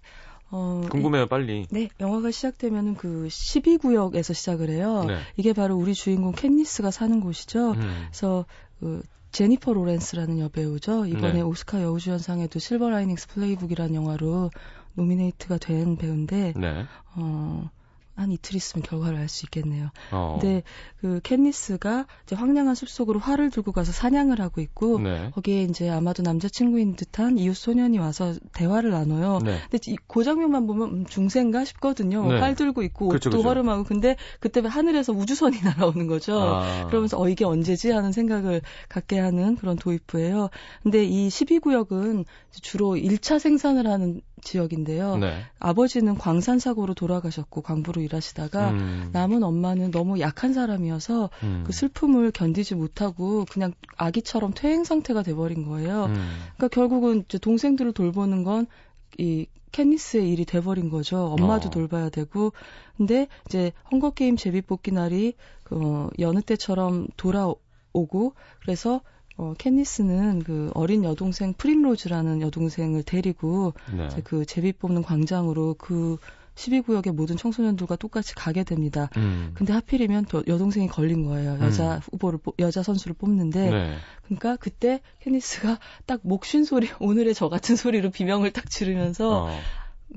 [0.49, 1.67] 어, 궁금해요, 빨리.
[1.71, 5.03] 네, 영화가 시작되면은 그 12구역에서 시작을 해요.
[5.05, 5.17] 네.
[5.35, 7.71] 이게 바로 우리 주인공 캔니스가 사는 곳이죠.
[7.71, 8.05] 음.
[8.07, 8.45] 그래서
[8.79, 9.01] 그
[9.33, 11.07] 제니퍼 로렌스라는 여배우죠.
[11.07, 11.41] 이번에 네.
[11.41, 14.51] 오스카 여우주연상에도 실버 라이닝스 플레이북이라는 영화로
[14.93, 16.85] 노미네이트가 된 배우인데 네.
[17.17, 17.69] 어
[18.15, 19.89] 한 이틀 있으면 결과를 알 수 있겠네요.
[20.11, 20.37] 어.
[20.39, 20.63] 근데
[21.01, 25.31] 그 캣니스가 이제 황량한 숲속으로 활을 들고 가서 사냥을 하고 있고 네.
[25.33, 29.39] 거기에 이제 아마도 남자친구인 듯한 이웃 소년이 와서 대화를 나눠요.
[29.43, 29.57] 네.
[29.69, 32.25] 근데 그 장면만 보면 음, 중세인가 싶거든요.
[32.27, 32.39] 네.
[32.39, 33.41] 활 들고 있고 옷도 그렇죠.
[33.41, 36.39] 허름하고 근데 그때 하늘에서 우주선이 날아오는 거죠.
[36.39, 36.87] 아.
[36.87, 40.49] 그러면서 어 이게 언제지 하는 생각을 갖게 하는 그런 도입부예요.
[40.83, 42.25] 근데 이 12구역은
[42.61, 45.17] 주로 1차 생산을 하는 지역인데요.
[45.17, 45.43] 네.
[45.59, 49.09] 아버지는 광산 사고로 돌아가셨고 광부로 일하시다가 음.
[49.11, 51.63] 남은 엄마는 너무 약한 사람이어서 음.
[51.65, 56.05] 그 슬픔을 견디지 못하고 그냥 아기처럼 퇴행 상태가 돼버린 거예요.
[56.05, 56.29] 음.
[56.55, 61.35] 그러니까 결국은 이제 동생들을 돌보는 건이 캔니스의 일이 돼버린 거죠.
[61.37, 61.71] 엄마도 어.
[61.71, 62.53] 돌봐야 되고.
[62.95, 65.33] 근데 이제 헝거 게임 제비뽑기 날이
[65.71, 69.01] 어, 여느 때처럼 돌아오고 그래서
[69.37, 74.07] 어, 캔니스는 그 어린 여동생 프림로즈라는 여동생을 데리고 네.
[74.23, 76.17] 그 제비 뽑는 광장으로 그
[76.55, 79.09] 12구역의 모든 청소년들과 똑같이 가게 됩니다.
[79.17, 79.51] 음.
[79.53, 81.57] 근데 하필이면 또 여동생이 걸린 거예요.
[81.61, 81.99] 여자 음.
[82.11, 83.95] 후보를 여자 선수를 뽑는데 네.
[84.23, 89.49] 그러니까 그때 캔니스가 딱 목쉰 소리 오늘의 저 같은 소리로 비명을 딱 지르면서 어.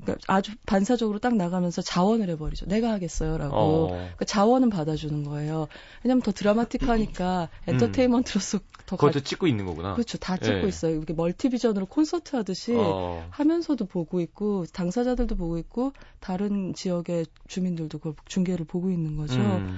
[0.01, 2.65] 그러니까 아주 반사적으로 딱 나가면서 자원을 해버리죠.
[2.67, 3.55] 내가 하겠어요라고.
[3.55, 3.87] 어.
[3.87, 5.67] 그러니까 자원은 받아주는 거예요.
[6.03, 7.73] 왜냐면 더 드라마틱하니까 음.
[7.73, 9.23] 엔터테인먼트로서 더 그것도 가...
[9.23, 9.93] 찍고 있는 거구나.
[9.93, 10.17] 그렇죠.
[10.17, 10.67] 다 찍고 예.
[10.67, 10.95] 있어요.
[10.95, 13.27] 이렇게 멀티비전으로 콘서트 하듯이 어.
[13.29, 19.39] 하면서도 보고 있고 당사자들도 보고 있고 다른 지역의 주민들도 그 중계를 보고 있는 거죠.
[19.39, 19.77] 음.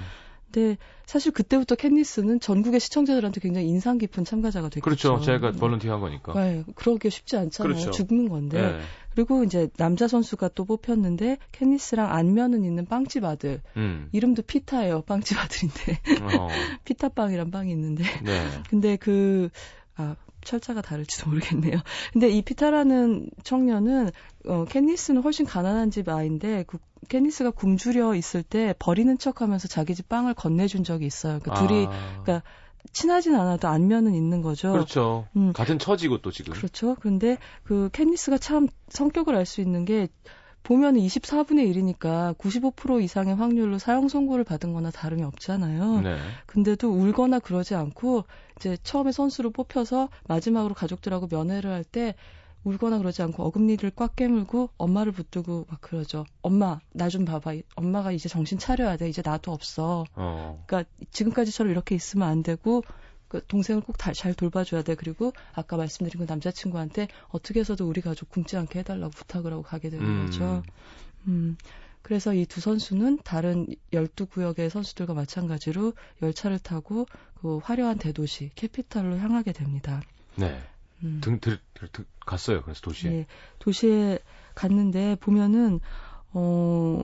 [0.52, 4.82] 근데 사실 그때부터 캣니스는 전국의 시청자들한테 굉장히 인상 깊은 참가자가 됐죠.
[4.82, 5.20] 그렇죠.
[5.20, 6.34] 제가 volunteer한 거니까.
[6.34, 7.74] 네, 그러기 쉽지 않잖아요.
[7.74, 7.90] 그렇죠.
[7.90, 8.60] 죽는 건데.
[8.60, 8.80] 네.
[9.14, 13.62] 그리고 이제 남자 선수가 또 뽑혔는데 캣니스랑 안면은 있는 빵집 아들.
[13.76, 14.08] 음.
[14.12, 15.02] 이름도 피타예요.
[15.02, 16.00] 빵집 아들인데.
[16.22, 16.48] 어.
[16.84, 18.04] 피타빵이란 빵이 있는데.
[18.22, 18.46] 네.
[18.68, 19.48] 근데 그
[19.96, 21.78] 아, 철자가 다를지도 모르겠네요.
[22.12, 24.10] 근데 이 피타라는 청년은
[24.46, 26.78] 어 캔니스는 훨씬 가난한 집 아이인데 그
[27.08, 31.40] 케니스가 굶주려 있을 때 버리는 척하면서 자기 집 빵을 건네준 적이 있어요.
[31.40, 32.22] 그러니까 둘이 아.
[32.22, 32.42] 그러니까
[32.92, 34.72] 친하진 않아도 안면은 있는 거죠.
[34.72, 35.26] 그렇죠.
[35.36, 35.52] 음.
[35.52, 36.52] 같은 처지고 또 지금.
[36.52, 36.96] 그렇죠.
[37.00, 40.08] 그런데 그 캔니스가 참 성격을 알 수 있는 게
[40.62, 46.00] 보면 24분의 1이니까 95% 이상의 확률로 사형 선고를 받은 거나 다름이 없잖아요.
[46.02, 46.16] 네.
[46.46, 48.24] 근데도 울거나 그러지 않고
[48.56, 52.14] 이제 처음에 선수로 뽑혀서 마지막으로 가족들하고 면회를 할 때
[52.64, 56.24] 울거나 그러지 않고 어금니를 꽉 깨물고 엄마를 붙들고 막 그러죠.
[56.42, 57.54] 엄마, 나 좀 봐봐.
[57.74, 59.08] 엄마가 이제 정신 차려야 돼.
[59.08, 60.04] 이제 나도 없어.
[60.14, 60.62] 어.
[60.68, 62.82] 그러니까 지금까지처럼 이렇게 있으면 안 되고
[63.32, 64.94] 그 동생을 꼭 잘 돌봐줘야 돼.
[64.94, 69.88] 그리고 아까 말씀드린 그 남자친구한테 어떻게 해서도 우리 가족 굶지 않게 해달라고 부탁을 하고 가게
[69.88, 70.26] 되는 음.
[70.26, 70.62] 거죠.
[71.28, 71.56] 음.
[72.02, 77.06] 그래서 이 두 선수는 다른 12구역의 선수들과 마찬가지로 열차를 타고
[77.40, 80.02] 그 화려한 대도시 캐피탈로 향하게 됩니다.
[80.36, 80.60] 네.
[81.02, 81.20] 음.
[81.22, 82.62] 등, 들, 들, 갔어요.
[82.62, 83.10] 그래서 도시에.
[83.10, 83.26] 네,
[83.60, 84.18] 도시에
[84.54, 85.80] 갔는데 보면은
[86.34, 87.02] 어.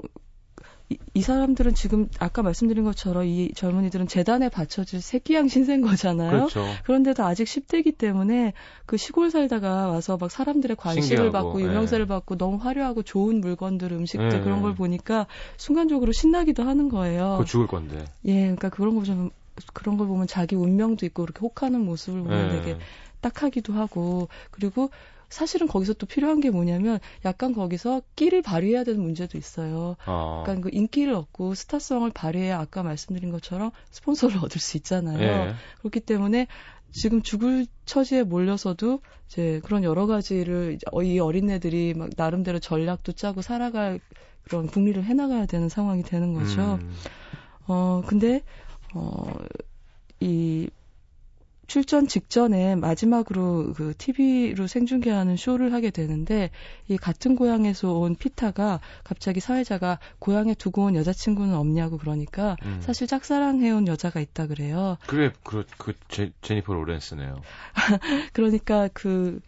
[0.91, 6.31] 이, 이 사람들은 지금 아까 말씀드린 것처럼 이 젊은이들은 재단에 바쳐질 새끼양 신생 거잖아요.
[6.31, 6.65] 그렇죠.
[6.85, 8.55] 그런데도 아직 10대이기 때문에
[8.87, 12.09] 그 시골 살다가 와서 막 사람들의 관심을 신기하고, 받고 유명세를 네.
[12.09, 14.41] 받고 너무 화려하고 좋은 물건들, 음식들 네.
[14.41, 17.37] 그런 걸 보니까 순간적으로 신나기도 하는 거예요.
[17.39, 18.05] 그 죽을 건데.
[18.25, 19.31] 예, 그러니까 그런 거 좀
[19.73, 22.61] 그런 걸 보면 자기 운명도 있고 그렇게 혹하는 모습을 보면 네.
[22.61, 22.79] 되게
[23.21, 24.91] 딱하기도 하고 그리고
[25.29, 29.97] 사실은 거기서 또 필요한 게 뭐냐면 약간 거기서 끼를 발휘해야 되는 문제도 있어요.
[30.07, 30.43] 어.
[30.43, 35.21] 약간 그 인기를 얻고 스타성을 발휘해야 아까 말씀드린 것처럼 스폰서를 얻을 수 있잖아요.
[35.21, 35.55] 예.
[35.81, 36.47] 그렇기 때문에
[36.91, 44.01] 지금 죽을 처지에 몰려서도 이제 그런 여러 가지를 이 어린애들이 막 나름대로 전략도 짜고 살아갈
[44.45, 46.79] 그런 국리를 해나가야 되는 상황이 되는 거죠.
[46.81, 46.95] 음.
[47.67, 48.43] 어 근데
[48.95, 49.35] 어
[50.21, 50.69] 이
[51.69, 56.51] 출전 직전에 마지막으로 그 TV로 생중계하는 쇼를 하게 되는데
[56.89, 62.79] 이 같은 고향에서 온 피타가 갑자기 사회자가 고향에 두고 온 여자친구는 없냐고 그러니까 음.
[62.81, 64.97] 사실 짝사랑해온 여자가 있다 그래요.
[65.07, 67.43] 그래, 그, 그 제, 제니퍼 로렌스네요.
[68.33, 69.41] 그러니까 그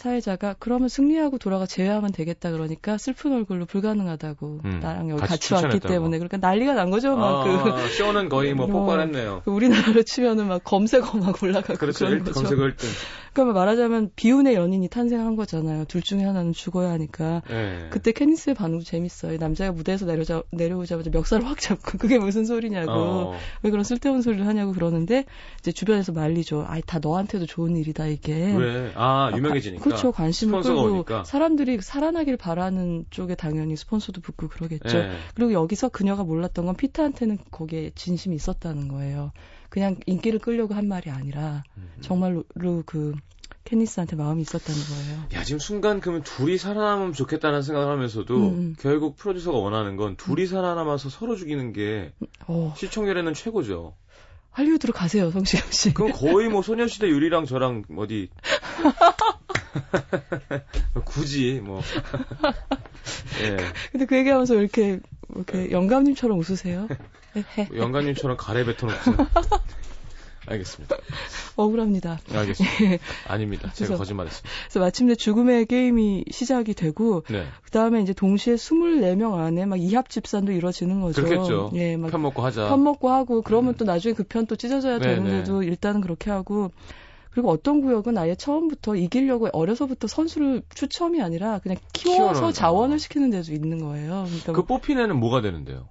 [0.00, 5.66] 사회자가 그러면 승리하고 돌아가 제외하면 되겠다 그러니까 슬픈 얼굴로 불가능하다고 음, 나랑 여기 같이, 같이
[5.66, 9.42] 왔기 때문에 그러니까 난리가 난 거죠 막그 아, 쇼는 거의 뭐, 뭐 폭발했네요.
[9.44, 12.06] 그 우리나라로 치면은 막 검색어 막 올라가고 그렇죠.
[12.06, 12.32] 그런 거죠.
[12.32, 12.86] 검색어 1등.
[13.32, 15.84] 그러니까 말하자면 비운의 연인이 탄생한 거잖아요.
[15.84, 17.42] 둘 중에 하나는 죽어야 하니까.
[17.48, 17.86] 네.
[17.90, 19.38] 그때 케니스의 반응도 재밌어요.
[19.38, 23.38] 남자가 무대에서 내려자, 내려오자마자 멱살을 확 잡고 그게 무슨 소리냐고 어.
[23.62, 25.24] 왜 그런 쓸데없는 소리를 하냐고 그러는데
[25.60, 26.64] 이제 주변에서 말리죠.
[26.68, 28.52] 아이 다 너한테도 좋은 일이다 이게.
[28.56, 28.92] 왜?
[28.96, 29.89] 아 유명해지니까.
[29.89, 30.12] 아, 그렇죠.
[30.12, 31.24] 관심을 끌고 오니까.
[31.24, 34.98] 사람들이 살아나길 바라는 쪽에 당연히 스폰서도 붙고 그러겠죠.
[34.98, 35.16] 네.
[35.34, 39.32] 그리고 여기서 그녀가 몰랐던 건 피터한테는 거기에 진심이 있었다는 거예요.
[39.68, 41.90] 그냥 인기를 끌려고 한 말이 아니라 음.
[42.00, 42.44] 정말로
[42.86, 43.14] 그
[43.64, 45.24] 케니스한테 마음이 있었다는 거예요.
[45.34, 48.42] 야 지금 순간 그러면 둘이 살아남으면 좋겠다는 생각을 하면서도 음.
[48.42, 48.76] 음.
[48.78, 50.46] 결국 프로듀서가 원하는 건 둘이 음.
[50.46, 52.12] 살아남아서 서로 죽이는 게
[52.48, 52.74] 어.
[52.76, 53.94] 시청률에는 최고죠.
[54.52, 55.94] 할리우드로 가세요, 성시경 씨.
[55.94, 58.28] 그럼 거의 뭐 소녀시대 유리랑 저랑 어디
[61.04, 61.80] 굳이 뭐.
[63.42, 63.56] 예.
[63.92, 65.00] 근데 그 얘기하면서 왜 이렇게
[65.34, 66.88] 이렇게 영감님처럼 웃으세요?
[67.74, 69.16] 영감님처럼 가래 뱉어놓 무슨.
[70.46, 70.96] 알겠습니다.
[71.56, 72.18] 억울합니다.
[72.32, 72.84] 알겠습니다.
[72.84, 72.98] 예.
[73.28, 73.70] 아닙니다.
[73.74, 74.48] 제가 거짓말했습니다.
[74.64, 77.46] 그래서 마침내 죽음의 게임이 시작이 되고 네.
[77.64, 81.22] 그다음에 이제 동시에 24명 안에 막 이합 집산도 이루어지는 거죠.
[81.22, 81.70] 그렇겠죠.
[81.74, 82.68] 예, 막 편 먹고 하자.
[82.68, 83.76] 편 먹고 하고 그러면 음.
[83.76, 85.66] 또 나중에 그 편 또 찢어져야 네, 되는데도 네.
[85.66, 86.70] 일단은 그렇게 하고
[87.30, 93.52] 그리고 어떤 구역은 아예 처음부터 이기려고 어려서부터 선수를 추첨이 아니라 그냥 키워서 자원을 시키는 데도
[93.52, 94.24] 있는 거예요.
[94.26, 95.88] 그러니까 그 뽑힌 애는 뭐가 되는데요?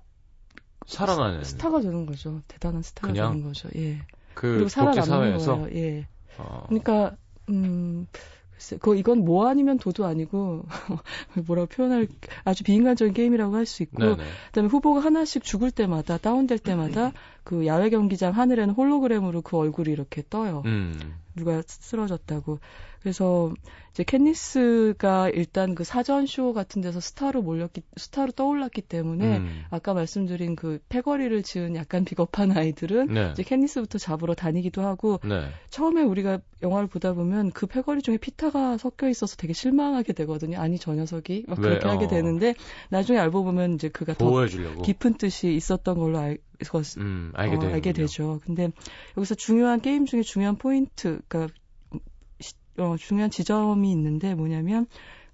[0.87, 2.41] 살아나는 스타가 되는 거죠.
[2.47, 3.31] 대단한 스타가 그냥?
[3.33, 3.69] 되는 거죠.
[3.77, 3.99] 예.
[4.39, 5.67] 그 그리고 살아남는 거예요.
[5.73, 6.07] 예.
[6.37, 6.63] 어.
[6.67, 7.17] 그러니까
[7.49, 8.07] 음
[8.53, 10.63] 글쎄, 그 이건 뭐 아니면 도도 아니고
[11.45, 12.07] 뭐라고 표현할
[12.45, 14.23] 아주 비인간적인 게임이라고 할 수 있고 네네.
[14.47, 17.11] 그다음에 후보가 하나씩 죽을 때마다 다운될 때마다
[17.43, 20.63] 그 야외 경기장 하늘에는 홀로그램으로 그 얼굴이 이렇게 떠요.
[20.65, 21.19] 음.
[21.35, 22.59] 누가 쓰러졌다고.
[23.01, 23.53] 그래서
[23.91, 29.63] 이제 캣니스가 일단 그 사전 쇼 같은 데서 스타로 몰렸기 스타로 떠올랐기 때문에 음.
[29.69, 33.29] 아까 말씀드린 그 패거리를 지은 약간 비겁한 아이들은 네.
[33.31, 35.47] 이제 캣니스부터 잡으러 다니기도 하고 네.
[35.69, 40.59] 처음에 우리가 영화를 보다 보면 그 패거리 중에 피타가 섞여 있어서 되게 실망하게 되거든요.
[40.59, 41.91] 아니 저 녀석이 막 그렇게 네.
[41.91, 42.07] 하게 어.
[42.09, 42.53] 되는데
[42.89, 44.45] 나중에 알고 보면 이제 그가 더
[44.83, 46.37] 깊은 뜻이 있었던 걸로 알,
[46.99, 48.39] 음, 알게, 어, 알게 되죠.
[48.45, 48.71] 근데
[49.17, 51.53] 여기서 중요한 게임 중에 중요한 포인트, 그러니까
[52.77, 54.87] 어, 중요한 지점이 있는데 뭐냐면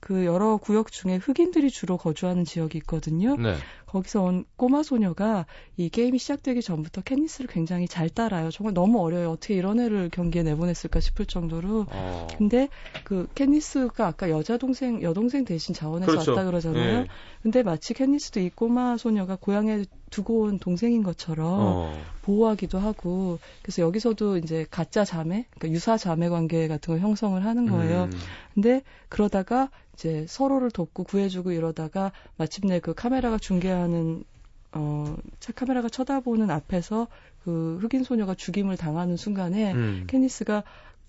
[0.06, 3.36] 그 여러 구역 중에 흑인들이 주로 거주하는 지역이 있거든요.
[3.38, 3.56] 네.
[3.88, 8.52] 거기서 온 꼬마 소녀가 이 게임이 시작되기 전부터 캔니스를 굉장히 잘 따라요.
[8.52, 9.32] 정말 너무 어려요.
[9.32, 11.88] 어떻게 이런 애를 경기에 내보냈을까 싶을 정도로.
[11.90, 12.28] 어.
[12.38, 12.70] 근데
[13.04, 16.34] 그 캔니스가 아까 여자 동생, 여동생 대신 자원해서 그렇죠.
[16.34, 17.02] 왔다 그러잖아요.
[17.02, 17.08] 네.
[17.42, 22.02] 근데 마치 캔니스도 이 꼬마 소녀가 고향에 두고 온 동생인 것처럼 어.
[22.22, 27.70] 보호하기도 하고 그래서 여기서도 이제 가짜 자매, 그러니까 유사 자매 관계 같은 걸 형성을 하는
[27.70, 28.04] 거예요.
[28.06, 28.12] 음.
[28.54, 34.24] 근데 그러다가 이제 서로를 돕고 구해주고 이러다가 마침내 그 카메라가 중계하는
[34.72, 37.08] 어, 차 카메라가 쳐다보는 앞에서
[37.44, 40.06] 그 흑인 소녀가 죽임을 당하는 순간에 음.
[40.08, 40.64] 케니스가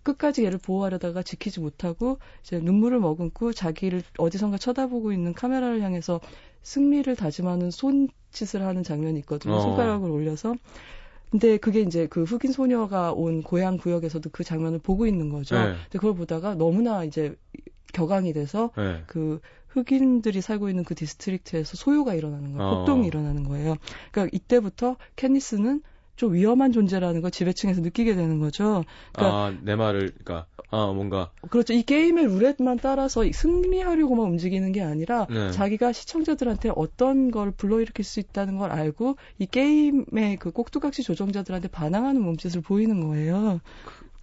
[0.06, 6.20] 끝까지 얘를 보호하려다가 지키지 못하고 이제 눈물을 머금고 자기를 어디선가 쳐다보고 있는 카메라를 향해서
[6.62, 9.54] 승리를 다짐하는 손짓을 하는 장면이 있거든요.
[9.54, 9.60] 어.
[9.60, 10.54] 손가락을 올려서.
[11.30, 15.56] 근데 그게 이제 그 흑인 소녀가 온 고향 구역에서도 그 장면을 보고 있는 거죠.
[15.56, 15.64] 네.
[15.72, 17.34] 근데 그걸 보다가 너무나 이제
[17.92, 19.02] 격앙이 돼서 네.
[19.08, 22.68] 그 흑인들이 살고 있는 그 district에서 소요가 일어나는 거예요.
[22.68, 22.76] 어.
[22.76, 23.74] 폭동이 일어나는 거예요.
[24.12, 25.82] 그러니까 이때부터 캣니스는
[26.16, 28.84] 좀 위험한 존재라는 걸 지배층에서 느끼게 되는 거죠.
[29.12, 31.30] 그러니까 아, 내 말을, 그러니까, 아, 뭔가.
[31.50, 31.74] 그렇죠.
[31.74, 35.50] 이 게임의 룰렛만 따라서 승리하려고만 움직이는 게 아니라 네.
[35.52, 42.22] 자기가 시청자들한테 어떤 걸 불러일으킬 수 있다는 걸 알고 이 게임의 그 꼭두각시 조정자들한테 반항하는
[42.22, 43.60] 몸짓을 보이는 거예요.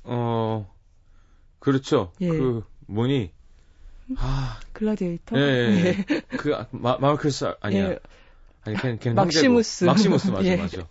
[0.03, 0.69] 어,
[1.60, 2.12] 그렇죠.
[2.21, 2.27] 예.
[2.27, 3.32] 그, 뭐니,
[4.17, 5.38] 아, 글라디에이터?
[5.38, 5.86] 예, 예.
[5.86, 6.21] 예.
[6.38, 7.91] 그 마, 마르크스 아니야.
[7.91, 7.99] 예.
[8.65, 9.86] 아니 그냥, 그냥 막시무스.
[9.86, 10.56] 막시무스 맞아 예.
[10.56, 10.88] 맞아.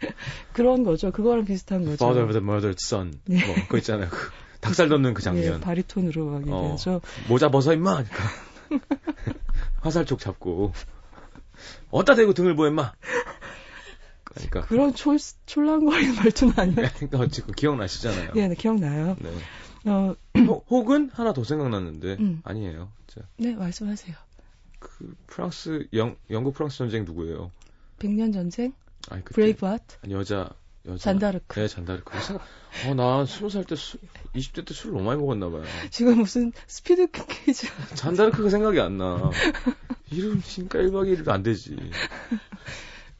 [0.53, 1.11] 그런 거죠.
[1.11, 1.95] 그거랑 비슷한 거죠.
[1.95, 3.19] Father of the Murdered Son.
[3.31, 3.47] 예.
[3.47, 4.09] 뭐 그거 있잖아요.
[4.11, 4.31] 그
[4.61, 5.45] 닭살 돋는 그 장면.
[5.57, 6.91] 예, 바리톤으로 막 얘기하죠.
[6.97, 8.05] 어, 모자 벗어 임마.
[8.05, 8.25] 그러니까.
[9.81, 10.73] 화살촉 잡고
[11.91, 12.93] 어디다 대고 등을 보여 임마.
[14.25, 16.89] 그러니까 그런 촐 촐랑거리는 말투는 아니에요.
[16.97, 18.33] 그러니까 지금 기억나시잖아요.
[18.37, 19.17] 예, 네, 기억나요.
[19.19, 19.31] 네.
[19.91, 20.15] 어,
[20.71, 22.41] 혹은 하나 더 생각났는데 음.
[22.45, 22.91] 아니에요.
[23.09, 23.21] 자.
[23.37, 24.15] 네, 말씀하세요.
[24.79, 27.51] 그 프랑스 영 영국 프랑스 전쟁 누구예요?
[28.03, 28.73] 백년 전쟁?
[29.11, 29.97] 아니, Braveheart?
[30.03, 30.51] 아니 여자
[30.87, 31.61] 여자 잔다르크.
[31.61, 32.13] 네, 잔다르크.
[32.89, 35.63] 어, 나 스무 살때 20대 때 술 너무 많이 먹었나 봐요.
[35.91, 37.69] 지금 무슨 스피드 퀴즈.
[37.95, 39.31] 잔다르크가 생각이 안 나.
[40.11, 41.77] 이름 진짜 1박 2일도 안 되지.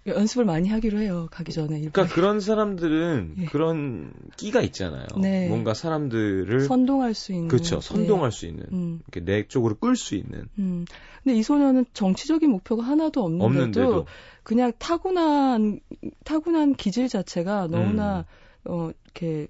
[0.07, 1.29] 연습을 많이 하기로 해요.
[1.31, 1.79] 가기 전에.
[1.79, 3.45] 그러니까 그런 사람들은 예.
[3.47, 5.07] 그런 끼가 있잖아요.
[5.21, 5.49] 네.
[5.49, 7.49] 뭔가 사람들을 선동할 수 있는.
[7.49, 7.81] 그렇죠.
[7.81, 8.37] 선동할 네.
[8.37, 8.67] 수 있는.
[8.73, 9.01] 음.
[9.07, 10.49] 이렇게 내 쪽으로 끌 수 있는.
[10.59, 10.85] 음.
[11.23, 14.07] 근데 이 소녀는 정치적인 목표가 하나도 없는데도, 없는데도.
[14.43, 15.79] 그냥 타고난
[16.25, 18.25] 타고난 기질 자체가 너무나
[18.67, 18.73] 음.
[18.73, 19.47] 어 이렇게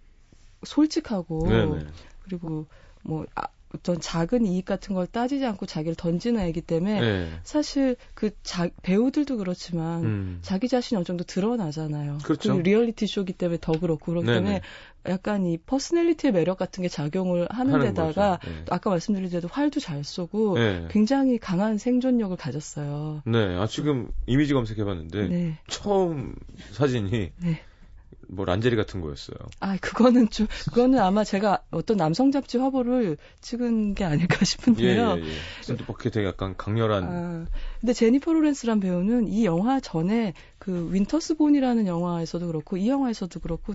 [0.64, 1.86] 솔직하고 네네.
[2.24, 2.66] 그리고
[3.02, 7.28] 뭐 아, 어떤 작은 이익 같은 걸 따지지 않고 자기를 던지는 애기 때문에 네.
[7.42, 10.38] 사실 그 자, 배우들도 그렇지만 음.
[10.42, 12.18] 자기 자신이 어느 정도 드러나잖아요.
[12.24, 12.58] 그렇죠.
[12.58, 14.26] 리얼리티 쇼기 때문에 더 그렇고 그렇기.
[14.26, 14.60] 때문에
[15.08, 18.64] 약간 이 퍼스널리티의 매력 같은 게 작용을 하는, 하는 데다가 네.
[18.70, 20.86] 아까 말씀드린 대로 활도 잘 쏘고 네.
[20.90, 23.22] 굉장히 강한 생존력을 가졌어요.
[23.26, 25.58] 네, 아 지금 이미지 검색해봤는데 네.
[25.68, 26.34] 처음
[26.72, 27.60] 사진이 네.
[28.32, 29.36] 뭐 란제리 같은 거였어요.
[29.60, 35.16] 아, 그거는 좀 그거는 아마 제가 어떤 남성 잡지 화보를 찍은 게 아닐까 싶은데요.
[35.18, 35.32] 예, 예, 예.
[35.66, 37.04] 근데 뭐 그게 되게 약간 강렬한.
[37.04, 37.46] 아,
[37.80, 43.74] 근데 제니퍼 로렌스란 배우는 이 영화 전에 그 윈터스본이라는 영화에서도 그렇고 이 영화에서도 그렇고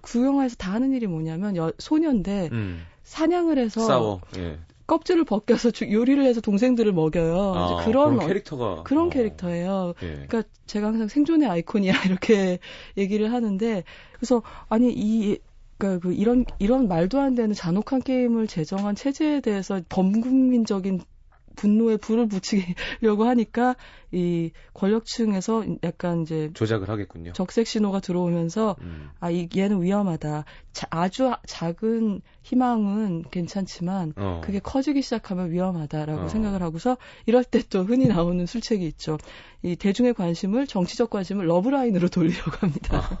[0.00, 2.86] 그 영화에서 다 하는 일이 뭐냐면 여, 소년데 음.
[3.02, 4.20] 사냥을 해서 싸워.
[4.36, 4.60] 예.
[4.88, 7.52] 껍질을 벗겨서 요리를 해서 동생들을 먹여요.
[7.54, 9.10] 아, 그런, 그런 캐릭터가 그런 어.
[9.10, 9.94] 캐릭터예요.
[10.02, 10.26] 예.
[10.26, 12.58] 그러니까 제가 항상 생존의 아이콘이야 이렇게
[12.96, 15.38] 얘기를 하는데 그래서 아니 이
[15.76, 21.02] 그러니까 그 이런 이런 말도 안 되는 잔혹한 게임을 제정한 체제에 대해서 범국민적인
[21.58, 23.76] 분노에 불을 붙이려고 하니까
[24.10, 27.32] 이 권력층에서 약간 이제 조작을 하겠군요.
[27.34, 29.10] 적색 신호가 들어오면서 음.
[29.20, 30.44] 아, 이 얘는 위험하다.
[30.72, 34.40] 자, 아주 작은 희망은 괜찮지만 어.
[34.42, 36.28] 그게 커지기 시작하면 위험하다라고 어.
[36.28, 39.18] 생각을 하고서 이럴 때 또 흔히 나오는 술책이 있죠.
[39.62, 42.98] 이 대중의 관심을 정치적 관심을 러브라인으로 돌리려고 합니다.
[42.98, 43.18] 아.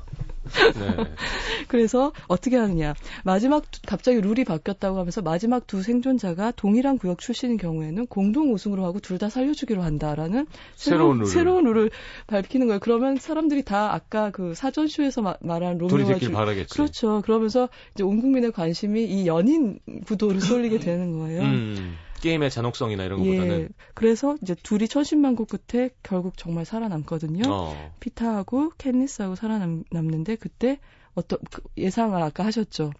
[0.48, 0.96] 네.
[1.68, 2.94] 그래서 어떻게 하느냐.
[3.24, 9.00] 마지막 갑자기 룰이 바뀌었다고 하면서 마지막 두 생존자가 동일한 구역 출신인 경우에는 공동 우승으로 하고
[9.00, 11.90] 둘 다 살려주기로 한다라는 새로운, 새로운, 새로운 룰을
[12.28, 12.78] 밝히는 거예요.
[12.78, 16.72] 그러면 사람들이 다 아까 그 사전쇼에서 마, 말한 로미오와 줄 바라겠지.
[16.72, 17.20] 그렇죠.
[17.22, 21.42] 그러면서 이제 온 국민의 관심이 이 연인 부도를 쏠리게 되는 거예요.
[21.42, 21.96] 음.
[22.20, 23.68] 게임의 잔혹성이나 이런 예, 것보다는.
[23.94, 27.42] 그래서 이제 둘이 천신만고 끝에 결국 정말 살아남거든요.
[27.50, 27.94] 어.
[28.00, 30.78] 피타하고 캔니스하고 살아남는데 그때
[31.14, 32.92] 어떤 그 예상을 아까 하셨죠.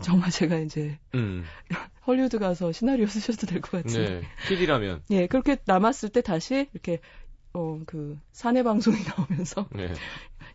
[0.00, 1.44] 정말 제가 이제 음.
[2.06, 4.04] 헐리우드 가서 시나리오 쓰셔도 될 것 같아요.
[4.20, 5.02] 네, PD라면.
[5.10, 7.00] 예, 그렇게 남았을 때 다시 이렇게
[7.52, 9.92] 어그 사내 방송이 나오면서 네.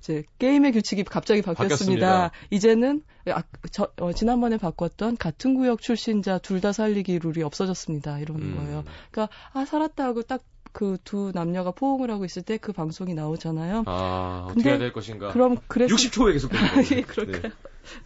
[0.03, 2.05] 이제 게임의 규칙이 갑자기 바뀌었습니다.
[2.05, 2.31] 바뀌었습니다.
[2.51, 8.19] 이제는 아, 저, 어, 지난번에 바꿨던 같은 구역 출신자 둘 다 살리기 룰이 없어졌습니다.
[8.19, 8.55] 이러는 음.
[8.57, 8.83] 거예요.
[9.11, 13.83] 그러니까 아 살았다 하고 딱 그두 남녀가 포옹을 하고 있을 때 그 방송이 나오잖아요.
[13.85, 15.31] 아, 어떻게 해야 될 것인가?
[15.31, 16.57] 그럼 그래서 60초에 계속 아,
[16.95, 17.41] 예, 그럴까요?
[17.41, 17.49] 네.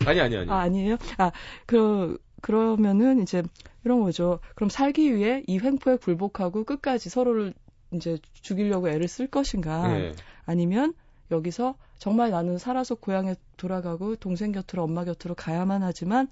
[0.06, 0.52] 아니 아니 아니.
[0.52, 0.98] 아, 아니에요?
[1.18, 1.32] 아,
[1.66, 3.42] 그 그러면은 이제
[3.86, 4.40] 이런 거죠.
[4.56, 7.54] 그럼 살기 위해 이 횡포에 굴복하고 끝까지 서로를
[7.92, 9.88] 이제 죽이려고 애를 쓸 것인가?
[9.88, 10.12] 네.
[10.46, 10.94] 아니면
[11.32, 16.28] 여기서 정말 나는 살아서 고향에 돌아가고 동생 곁으로 엄마 곁으로 가야만 하지만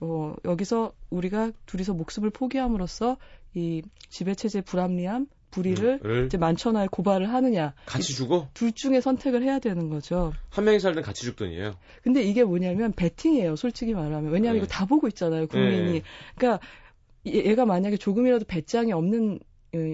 [0.00, 3.16] 어, 여기서 우리가 둘이서 목숨을 포기함으로써
[3.54, 7.74] 이 지배체제 불합리함, 불의를 음, 이제 만천하에 고발을 하느냐.
[7.86, 8.48] 같이 죽어?
[8.54, 10.32] 둘 중에 선택을 해야 되는 거죠.
[10.50, 11.76] 한 명이 살든 같이 죽던이에요.
[12.02, 13.54] 근데 이게 뭐냐면 베팅이에요.
[13.54, 14.32] 솔직히 말하면.
[14.32, 14.58] 왜냐하면 네.
[14.58, 15.46] 이거 다 보고 있잖아요.
[15.46, 15.92] 국민이.
[15.92, 16.02] 네.
[16.34, 16.66] 그러니까
[17.24, 19.38] 얘가 만약에 조금이라도 배짱이 없는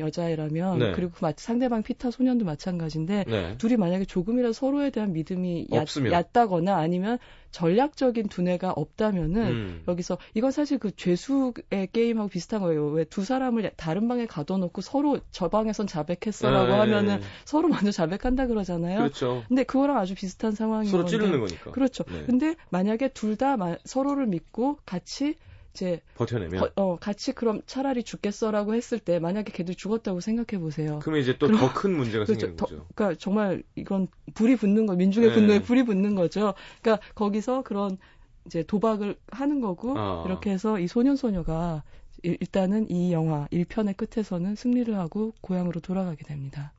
[0.00, 0.92] 여자애라면 네.
[0.92, 3.54] 그리고 그 상대방 피타 소년도 마찬가지인데 네.
[3.58, 7.18] 둘이 만약에 조금이라도 서로에 대한 믿음이 얕, 얕다거나 아니면
[7.50, 9.82] 전략적인 두뇌가 없다면은 음.
[9.88, 12.86] 여기서 이건 사실 그 죄수의 게임하고 비슷한 거예요.
[12.90, 16.78] 왜 두 사람을 다른 방에 가둬놓고 서로 저 방에선 자백했어라고 네.
[16.78, 18.98] 하면은 서로 먼저 자백한다 그러잖아요.
[18.98, 19.42] 그렇죠.
[19.48, 21.16] 근데 그거랑 아주 비슷한 상황인 서로 건데.
[21.18, 21.70] 찌르는 거니까.
[21.72, 22.04] 그렇죠.
[22.04, 22.22] 네.
[22.24, 25.34] 근데 만약에 둘 다 서로를 믿고 같이
[25.72, 30.98] 이제 버텨내면 버, 어 같이 그럼 차라리 죽겠어라고 했을 때 만약에 걔들 죽었다고 생각해 보세요.
[31.02, 32.40] 그러면 이제 또 더 큰 문제가 그렇죠.
[32.46, 32.86] 생기는 거죠.
[32.94, 35.34] 그러니까 정말 이건 불이 붙는 거 민중의 네.
[35.34, 36.54] 분노에 불이 붙는 거죠.
[36.82, 37.98] 그러니까 거기서 그런
[38.46, 40.24] 이제 도박을 하는 거고 아.
[40.26, 41.84] 이렇게 해서 이 소년 소녀가
[42.22, 46.72] 일단은 이 영화 1편의 끝에서는 승리를 하고 고향으로 돌아가게 됩니다.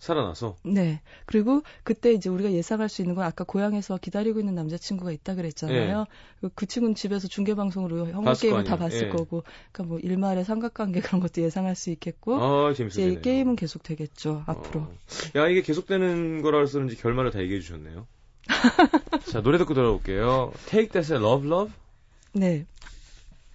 [0.00, 0.56] 살아나서?
[0.64, 1.02] 네.
[1.26, 6.06] 그리고 그때 이제 우리가 예상할 수 있는 건 아까 고향에서 기다리고 있는 남자친구가 있다 그랬잖아요.
[6.40, 6.48] 네.
[6.54, 9.08] 그 친구는 집에서 중계방송으로 형국 게임을 다 봤을 네.
[9.10, 14.42] 거고, 그러니까 뭐 일말의 삼각관계 그런 것도 예상할 수 있겠고, 아, 이제 게임은 계속 되겠죠
[14.46, 14.80] 앞으로.
[14.80, 14.92] 어.
[15.36, 18.06] 야 이게 계속되는 거라서 그런지 결말을 다 얘기해 주셨네요.
[19.30, 20.52] 자 노래 듣고 돌아올게요.
[20.66, 21.72] Take That의 Love Love.
[22.32, 22.64] 네.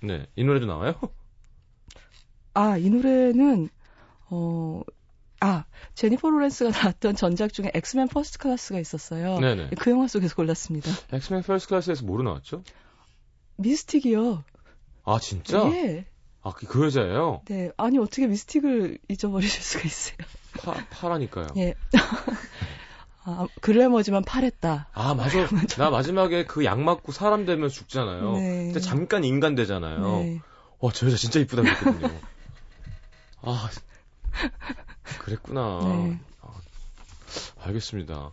[0.01, 0.93] 네, 이 노래도 나와요?
[2.53, 3.69] 아, 이 노래는
[4.29, 4.81] 어
[5.45, 9.39] 아, 제니퍼 로렌스가 나왔던 전작 중에 X-Men First Class가 있었어요.
[9.39, 9.69] 네네.
[9.77, 10.89] 그 영화 속에서 골랐습니다.
[11.13, 12.63] X-Men First Class에서 뭐로 나왔죠?
[13.57, 14.43] 미스틱이요.
[15.05, 15.69] 아, 진짜?
[15.71, 16.05] 예.
[16.41, 17.41] 아, 그, 그 여자예요?
[17.45, 17.69] 네.
[17.77, 20.17] 아니, 어떻게 미스틱을 잊어버리실 수가 있어요?
[20.59, 21.47] 파, 파라니까요.
[21.57, 21.75] 예.
[23.27, 24.89] 아, 글래머지만 파랬다.
[24.93, 25.47] 아, 맞아.
[25.77, 28.33] 나 마지막에 그 약 맞고 사람 되면 죽잖아요.
[28.33, 28.65] 네.
[28.65, 29.99] 근데 잠깐 인간 되잖아요.
[30.19, 30.39] 네.
[30.79, 32.11] 와, 저 여자 진짜 이쁘다 그랬거든요.
[33.41, 33.69] 아,
[35.19, 35.79] 그랬구나.
[35.83, 36.19] 네.
[36.41, 36.53] 아,
[37.63, 38.31] 알겠습니다.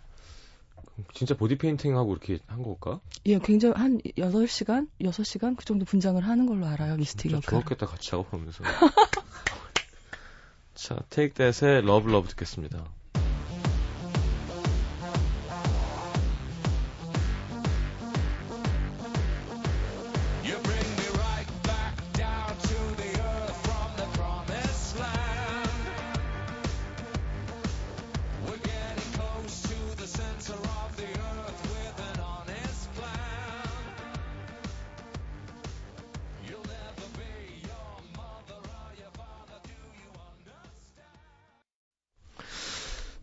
[1.14, 3.00] 진짜 보디 페인팅하고 이렇게 한 걸까?
[3.26, 6.96] 예, 굉장히 한 8시간, 6시간 그 정도 분장을 하는 걸로 알아요.
[6.96, 7.42] 미스틱 역할.
[7.42, 8.64] 좋았겠다 같이 작업하면서.
[10.74, 12.84] 자, Take That의 Love Love 듣겠습니다.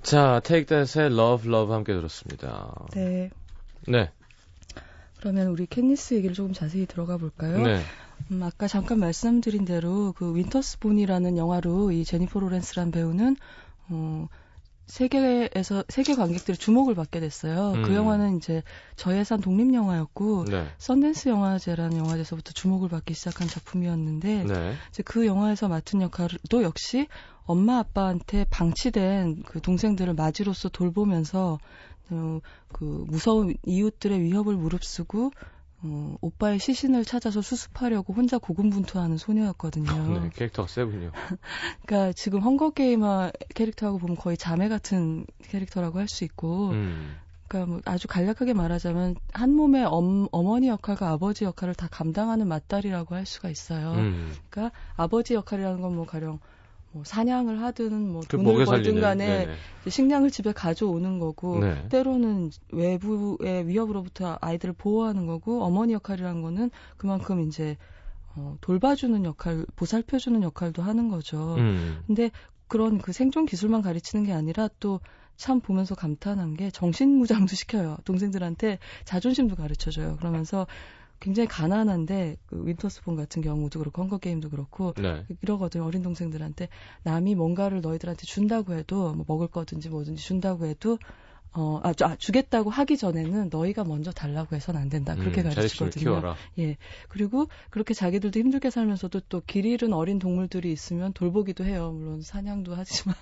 [0.09, 2.73] 자, Take That의 Love Love 함께 들었습니다.
[2.95, 3.29] 네.
[3.87, 4.09] 네.
[5.19, 7.61] 그러면 우리 캣니스 얘기를 조금 자세히 들어가 볼까요?
[7.61, 7.79] 네.
[8.31, 13.35] 음, 아까 잠깐 말씀드린 대로 그 Winter's Bone이라는 영화로 이 제니퍼 로렌스란 배우는
[13.89, 14.27] 어
[14.89, 17.73] 세계에서 세계 관객들의 주목을 받게 됐어요.
[17.73, 17.83] 그 음.
[17.83, 18.63] 그 영화는 이제
[18.95, 20.65] 저예산 독립 영화였고 네.
[20.79, 24.75] 썬댄스 영화제라는 영화제에서부터 주목을 받기 시작한 작품이었는데 네.
[24.89, 27.07] 이제 그 영화에서 맡은 역할도 역시
[27.45, 31.59] 엄마 아빠한테 방치된 그 동생들을 맞이로서 돌보면서
[32.09, 32.39] 어,
[32.71, 35.31] 그 무서운 이웃들의 위협을 무릅쓰고
[35.81, 39.85] 어, 오빠의 시신을 찾아서 수습하려고 혼자 고군분투하는 소녀였거든요.
[40.23, 41.11] 네, 캐릭터가 세군요.
[41.85, 47.15] 그러니까 지금 헝거 게임화 캐릭터하고 보면 거의 자매 같은 캐릭터라고 할 수 있고, 음.
[47.47, 53.15] 그러니까 뭐 아주 간략하게 말하자면 한 몸의 엄, 어머니 역할과 아버지 역할을 다 감당하는 맞다리라고
[53.15, 53.93] 할 수가 있어요.
[53.93, 54.35] 음.
[54.49, 56.39] 그러니까 아버지 역할이라는 건 뭐 가령
[56.91, 58.99] 뭐 사냥을 하든 뭐 그 돈을 벌든.
[59.01, 59.53] 간에 네네.
[59.81, 61.87] 이제 식량을 집에 가져오는 거고 네.
[61.89, 67.77] 때로는 외부의 위협으로부터 아이들을 보호하는 거고 어머니 역할이라는 거는 그만큼 이제
[68.35, 71.55] 어, 돌봐주는 역할, 보살펴주는 역할도 하는 거죠.
[71.57, 71.99] 음.
[72.07, 72.31] 근데
[72.67, 74.99] 그런 그 생존 기술만 가르치는 게 아니라 또
[75.39, 77.95] 참 보면서 감탄한 게 정신 무장도 시켜요.
[78.03, 80.17] 동생들한테 자존심도 가르쳐줘요.
[80.17, 80.67] 그러면서
[81.19, 85.25] 굉장히 가난한데 그 윈터스폰 같은 경우도 그렇고 헝거 게임도 그렇고 네.
[85.41, 86.69] 이러거든 어린 동생들한테
[87.03, 90.97] 남이 뭔가를 너희들한테 준다고 해도 뭐 먹을 거든지 뭐든지 준다고 해도
[91.51, 95.15] 어, 아, 주- 아, 주겠다고 하기 전에는 너희가 먼저 달라고 해서는 안 된다.
[95.15, 96.35] 그렇게 음, 가르치거든요.
[96.59, 96.77] 예.
[97.07, 101.91] 그리고 그렇게 자기들도 힘들게 살면서도 또 길 잃은 어린 동물들이 있으면 돌보기도 해요.
[101.91, 103.15] 물론 사냥도 하지만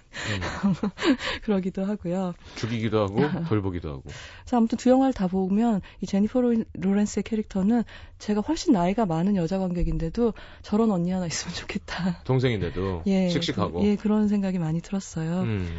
[0.65, 0.73] 음.
[1.43, 2.33] 그러기도 하고요.
[2.55, 3.15] 죽이기도 하고
[3.49, 4.03] 돌보기도 하고.
[4.03, 7.83] 그래서 아무튼 두 영화를 다 보면 이 제니퍼 로- 로렌스의 캐릭터는
[8.19, 12.23] 제가 훨씬 나이가 많은 여자 관객인데도 저런 언니 하나 있으면 좋겠다.
[12.23, 13.29] 동생인데도 예.
[13.29, 13.79] 씩씩하고.
[13.79, 15.41] 그, 예, 그런 생각이 많이 들었어요.
[15.43, 15.69] 음.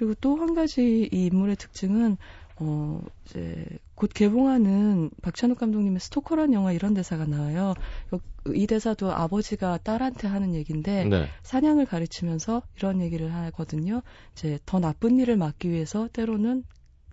[0.00, 2.16] 그리고 또 한 가지 이 인물의 특징은
[2.56, 7.74] 어 이제 곧 개봉하는 박찬욱 감독님의 스토커라는 영화 이런 대사가 나와요.
[8.54, 11.28] 이 대사도 아버지가 딸한테 하는 얘기인데 네.
[11.42, 14.00] 사냥을 가르치면서 이런 얘기를 하거든요.
[14.32, 16.64] 이제 더 나쁜 일을 막기 위해서 때로는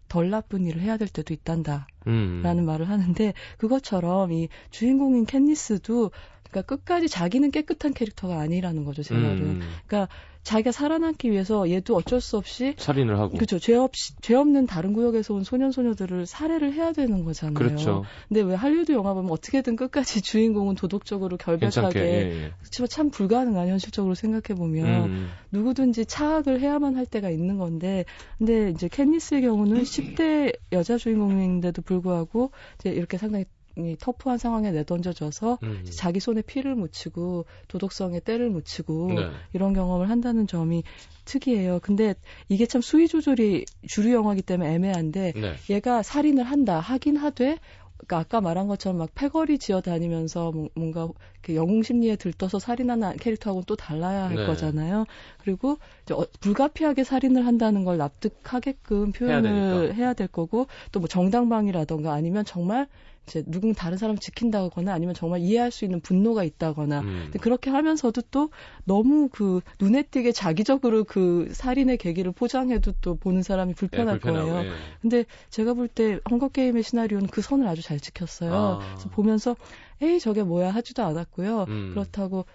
[0.08, 1.88] 덜 나쁜 일을 해야 될 때도 있단다.
[2.08, 2.40] 음.
[2.42, 6.12] 라는 말을 하는데 그것처럼 이 주인공인 캔니스도
[6.50, 9.42] 그러니까 끝까지 자기는 깨끗한 캐릭터가 아니라는 거죠, 제 말은.
[9.42, 9.62] 음.
[9.86, 10.08] 그러니까
[10.48, 13.36] 자기가 살아남기 위해서 얘도 어쩔 수 없이 살인을 하고.
[13.36, 13.60] 그렇죠.
[13.60, 17.54] 죄 없이 죄 없는 다른 구역에서 온 소년 소녀들을 살해를 해야 되는 거잖아요.
[17.54, 18.06] 그렇죠.
[18.30, 21.36] 근데 왜 할리우드 영화 보면 어떻게든 끝까지 주인공은 도덕적으로.
[21.36, 22.52] 결백하게 예, 예.
[22.62, 25.30] 그렇지만 참 불가능한 현실적으로 생각해 보면 음.
[25.52, 28.06] 누구든지 차악을 해야만 할 때가 있는 건데
[28.38, 33.57] 근데 이제 캔니스의 경우는 10대 여자 주인공인데도 불구하고 이제 이렇게 상당히 이
[34.00, 35.86] 터프한 상황에 내던져져서 음.
[35.90, 39.30] 자기 손에 피를 묻히고 도덕성에 때를 묻히고 네.
[39.54, 40.84] 이런 경험을 한다는 점이
[41.26, 41.80] 특이해요.
[41.82, 42.16] 근데
[42.50, 45.54] 이게 참 수위 조절이 주류 영화기 때문에 애매한데 네.
[45.70, 47.58] 얘가 살인을 한다 하긴 하되
[47.98, 53.18] 그러니까 아까 말한 것처럼 막 패거리 지어 다니면서 뭐- 뭔가 이렇게 영웅 심리에 들떠서 살인하는
[53.18, 54.46] 캐릭터하고는 또 달라야 할 네.
[54.46, 55.06] 거잖아요.
[55.40, 55.78] 그리고
[56.12, 59.42] 어- 불가피하게 살인을 한다는 걸 납득하게끔 표현을
[59.90, 59.94] 되니까.
[59.96, 62.88] 해야, 될 거고 또 뭐 정당방위라던가 아니면 정말 이
[63.28, 67.32] 제 누군 다른 사람 지킨다거나 아니면 정말 이해할 수 있는 분노가 있다거나 음.
[67.42, 68.50] 그렇게 하면서도 또
[68.86, 74.64] 너무 그 눈에 띄게 자기적으로 그 살인의 계기를 포장해도 또 보는 사람이 불편할 예, 거예요.
[74.66, 74.70] 예.
[75.02, 78.54] 근데 제가 볼 때 헝거 게임의 시나리오는 그 선을 아주 잘 지켰어요.
[78.54, 78.80] 아.
[78.80, 79.56] 그래서 보면서
[80.02, 81.66] 에이 저게 뭐야 하지도 않았고요.
[81.68, 81.90] 음.
[81.92, 82.46] 그렇다고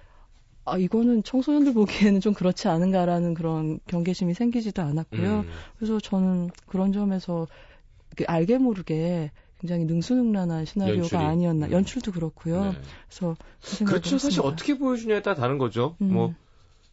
[0.65, 5.41] 아 이거는 청소년들 보기에는 좀 그렇지 않은가라는 그런 경계심이 생기지도 않았고요.
[5.41, 5.49] 음.
[5.77, 7.47] 그래서 저는 그런 점에서
[8.11, 9.33] 이렇게 알게 모르게
[9.63, 11.23] 굉장히 능수능란한 시나리오가 연출이.
[11.25, 11.67] 아니었나.
[11.67, 11.73] 음.
[11.73, 12.65] 연출도 그렇고요.
[12.65, 12.79] 네.
[13.09, 13.37] 그래서
[13.79, 14.19] 그 그렇죠.
[14.19, 14.41] 사실.
[14.43, 15.97] 어떻게 보여주냐에 따라 다른 거죠.
[16.03, 16.13] 음.
[16.13, 16.35] 뭐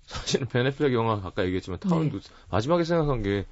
[0.05, 2.20] 사실은 베네플렉 영화 아까 얘기했지만 타운도
[2.51, 3.45] 마지막에 생각한 게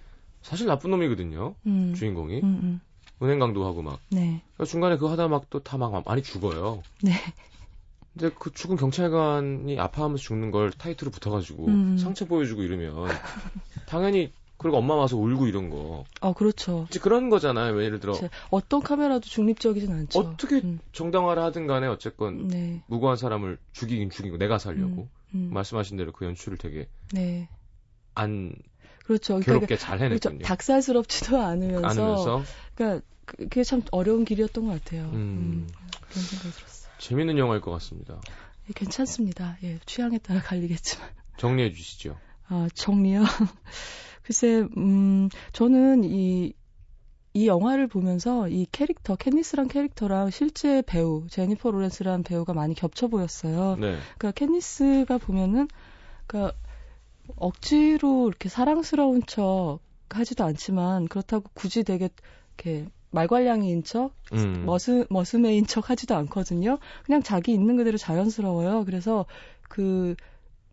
[0.43, 1.55] 사실 나쁜 놈이거든요.
[1.65, 1.93] 음.
[1.95, 2.82] 주인공이 음, 음.
[3.24, 4.43] 은행 강도하고 막 네.
[4.53, 6.84] 그러니까 중간에 그거 하다 막 또 다 막 많이 죽어요.
[7.01, 7.13] 네.
[8.13, 11.97] 근데 그 죽은 경찰관이 아파하면서 죽는 걸 타이틀로 붙어가지고 음.
[11.97, 13.07] 상처 보여주고 이러면
[13.88, 16.03] 당연히 그리고 엄마 와서 울고 이런 거.
[16.22, 16.88] 아, 그렇죠.
[16.89, 17.82] 이제 그런 거잖아요.
[17.84, 20.20] 예를 들어 제- 어떤 카메라도 중립적이진 않죠.
[20.20, 22.82] 어떻게 음, 정당화를 하든 간에 어쨌건 네.
[22.88, 27.47] 무고한 사람을 죽이긴 죽이고 내가 살려고 음, 말씀하신 대로 그 연출을 되게 네.
[28.16, 28.53] 안
[29.05, 29.34] 그렇죠.
[29.39, 30.30] 그러니까 괴롭게 잘 그렇죠.
[30.30, 30.45] 해냈군요.
[30.47, 32.43] 닭살스럽지도 않으면서, 않으면서
[32.76, 35.03] 그러니까 그- 그게 참 어려운 길이었던 것 같아요.
[35.14, 35.14] 음.
[35.14, 35.68] 음,
[36.10, 36.91] 그런 생각이 들었어요.
[36.97, 38.20] 재밌는 영화일 것 같습니다.
[38.70, 39.58] 예, 괜찮습니다.
[39.64, 41.08] 예, 취향에 따라 갈리겠지만.
[41.38, 42.18] 정리해 주시죠.
[42.47, 43.24] 아, 정리요?
[44.28, 46.51] 글쎄, 음, 저는 이,
[47.34, 53.78] 이 영화를 보면서 이 캐릭터, 캣니스란 캐릭터랑 실제 배우, 제니퍼 로렌스라는 배우가 많이 겹쳐 보였어요.
[53.80, 53.95] 네.
[54.17, 55.69] 그러니까 캣니스가 보면은,
[56.28, 56.57] 그러니까
[57.38, 62.09] 억지로 이렇게 사랑스러운 척 하지도 않지만, 그렇다고 굳이 되게
[62.57, 64.65] 이렇게 말괄량이인 척, 음.
[64.65, 66.80] 머스, 머스매인 척 하지도 않거든요.
[67.05, 68.84] 그냥 자기 있는 그대로 자연스러워요.
[68.84, 69.25] 그래서
[69.69, 70.17] 그,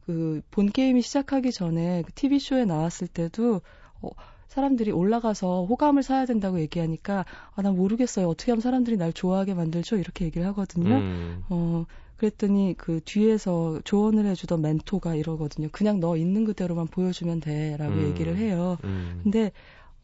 [0.06, 3.60] 그, 본 게임이 시작하기 전에 그 TV쇼에 나왔을 때도,
[4.02, 4.08] 어,
[4.48, 7.24] 사람들이 올라가서 호감을 사야 된다고 얘기하니까,
[7.54, 8.28] 아, 난 모르겠어요.
[8.28, 9.96] 어떻게 하면 사람들이 날 좋아하게 만들죠?
[9.96, 10.94] 이렇게 얘기를 하거든요.
[10.96, 11.42] 음.
[11.48, 11.86] 어,
[12.16, 15.68] 그랬더니 그 뒤에서 조언을 해주던 멘토가 이러거든요.
[15.72, 17.76] 그냥 너 있는 그대로만 보여주면 돼.
[17.76, 18.08] 라고 음.
[18.08, 18.78] 얘기를 해요.
[18.84, 19.20] 음.
[19.22, 19.52] 근데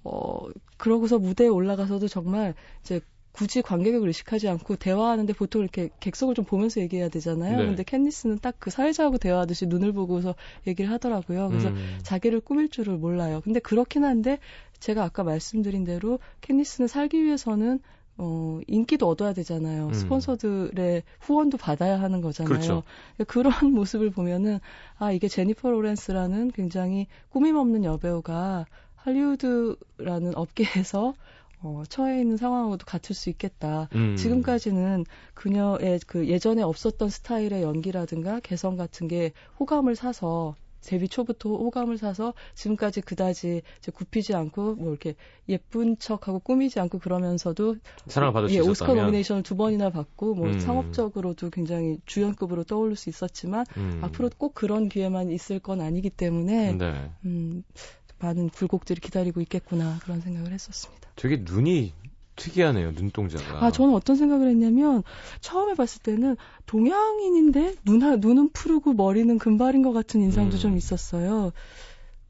[0.02, 3.00] 어 그러고서 무대에 올라가서도 정말 이제
[3.32, 7.56] 굳이 관객을 의식하지 않고 대화하는데 보통 이렇게 객석을 좀 보면서 얘기해야 되잖아요.
[7.58, 7.66] 네.
[7.66, 10.34] 근데 캔디스는 딱 그 사회자하고 대화하듯이 눈을 보고서
[10.66, 11.48] 얘기를 하더라고요.
[11.48, 11.98] 그래서 음.
[12.02, 13.40] 자기를 꾸밀 줄을 몰라요.
[13.42, 14.38] 근데 그렇긴 한데
[14.78, 17.80] 제가 아까 말씀드린 대로 캔디스는 살기 위해서는
[18.18, 19.86] 어, 인기도 얻어야 되잖아요.
[19.86, 19.94] 음.
[19.94, 22.50] 스폰서들의 후원도 받아야 하는 거잖아요.
[22.50, 22.82] 그렇죠.
[23.26, 24.60] 그런 모습을 보면은
[24.98, 28.66] 아 이게 제니퍼 로렌스라는 굉장히 꾸밈 없는 여배우가
[28.96, 31.14] 할리우드라는 업계에서
[31.62, 33.88] 어, 처해 있는 상황하고도 같을 수 있겠다.
[33.94, 34.16] 음.
[34.16, 35.04] 지금까지는
[35.34, 42.34] 그녀의 그 예전에 없었던 스타일의 연기라든가 개성 같은 게 호감을 사서 데뷔 초부터 호감을 사서
[42.54, 45.14] 지금까지 그다지 이제 굽히지 않고 뭐 이렇게
[45.48, 50.48] 예쁜 척하고 꾸미지 않고 그러면서도 사랑을 받을 수 예, 오스카 노미네이션을 두 번이나 받고 뭐
[50.48, 50.58] 음.
[50.58, 54.00] 상업적으로도 굉장히 주연급으로 떠올릴 수 있었지만 음.
[54.02, 57.10] 앞으로 꼭 그런 기회만 있을 건 아니기 때문에 네.
[57.24, 57.62] 음,
[58.20, 61.08] 많은 굴곡들이 기다리고 있겠구나 그런 생각을 했었습니다.
[61.16, 61.92] 되게 눈이
[62.36, 62.92] 특이하네요.
[62.92, 63.64] 눈동자가.
[63.64, 65.02] 아, 저는 어떤 생각을 했냐면
[65.40, 70.58] 처음에 봤을 때는 동양인인데 눈, 눈은 푸르고 머리는 금발인 것 같은 인상도 음.
[70.58, 71.52] 좀 있었어요.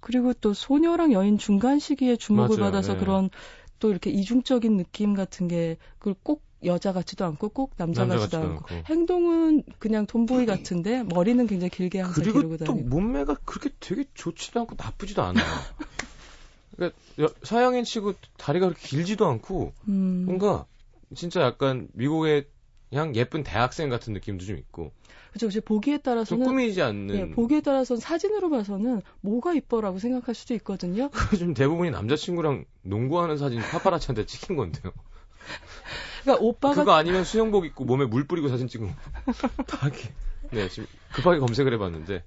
[0.01, 2.73] 그리고 또 소녀랑 여인 중간 시기에 주목을 맞아요.
[2.73, 3.01] 받아서 네.
[3.01, 3.31] 그런
[3.79, 8.39] 또 이렇게 이중적인 느낌 같은 게 그걸 꼭 여자 같지도 않고 꼭 남자, 남자 같지도
[8.39, 8.93] 같지도 않고 않고.
[8.93, 14.05] 행동은 그냥 tom보이 같은데 머리는 굉장히 길게 항상 그리고 기르고 또 다니고 몸매가 그렇게 되게
[14.15, 15.45] 좋지도 않고 나쁘지도 않아요.
[16.77, 20.67] 그러니까 여- 서양인 치고 다리가 그렇게 길지도 않고 음, 뭔가
[21.15, 22.47] 진짜 약간 미국의
[22.89, 24.93] 그냥 예쁜 대학생 같은 느낌도 좀 있고
[25.33, 25.47] 그죠.
[25.47, 30.55] 이제 보기에 좀 따라서는 꾸미지 않는 예, 보기에 따라서는 사진으로 봐서는 뭐가 이뻐라고 생각할 수도
[30.55, 31.09] 있거든요.
[31.39, 34.93] 좀 대부분이 남자친구랑 농구하는 사진 파파라치한테 찍힌 건데요.
[36.23, 38.95] 그러니까 오빠가 그거 아니면 수영복 입고 몸에 물 뿌리고 사진 찍은 거.
[39.67, 40.13] 다 이렇게.
[40.51, 42.25] 네, 지금 급하게 검색을 해봤는데.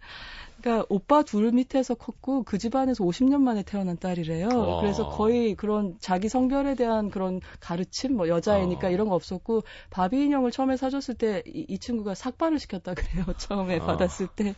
[0.62, 4.48] 그러니까 오빠 둘 밑에서 컸고 그 집안에서 50년 만에 태어난 딸이래요.
[4.48, 4.82] 와.
[4.82, 8.90] 그래서 거의 그런 자기 성별에 대한 그런 가르침, 뭐 여자애니까 아.
[8.90, 13.26] 이런 거 없었고 바비 인형을 처음에 사줬을 때 이 친구가 삭발을 시켰다 그래요.
[13.38, 13.86] 처음에 아.
[13.86, 14.56] 받았을 때.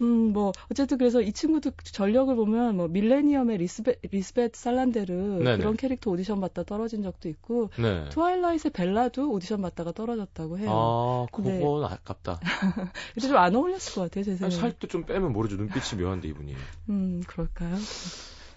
[0.00, 5.58] 음, 뭐 어쨌든 그래서 이 친구도 전력을 보면 뭐 밀레니엄의 리스베 리스베트 살란데르 네네.
[5.58, 8.08] 그런 캐릭터 오디션 받다 떨어진 적도 있고 네.
[8.10, 10.70] Twilight의 벨라도 오디션 받다가 떨어졌다고 해요.
[10.70, 11.58] 아, 네.
[11.60, 12.40] 그건 아깝다.
[13.14, 14.50] 근데 좀 안 어울렸을 것 같아요, 제 생각에.
[14.50, 15.56] 살도 좀 빼면 모르죠.
[15.56, 16.54] 눈빛이 묘한데, 이분이.
[16.90, 17.76] 음, 그럴까요?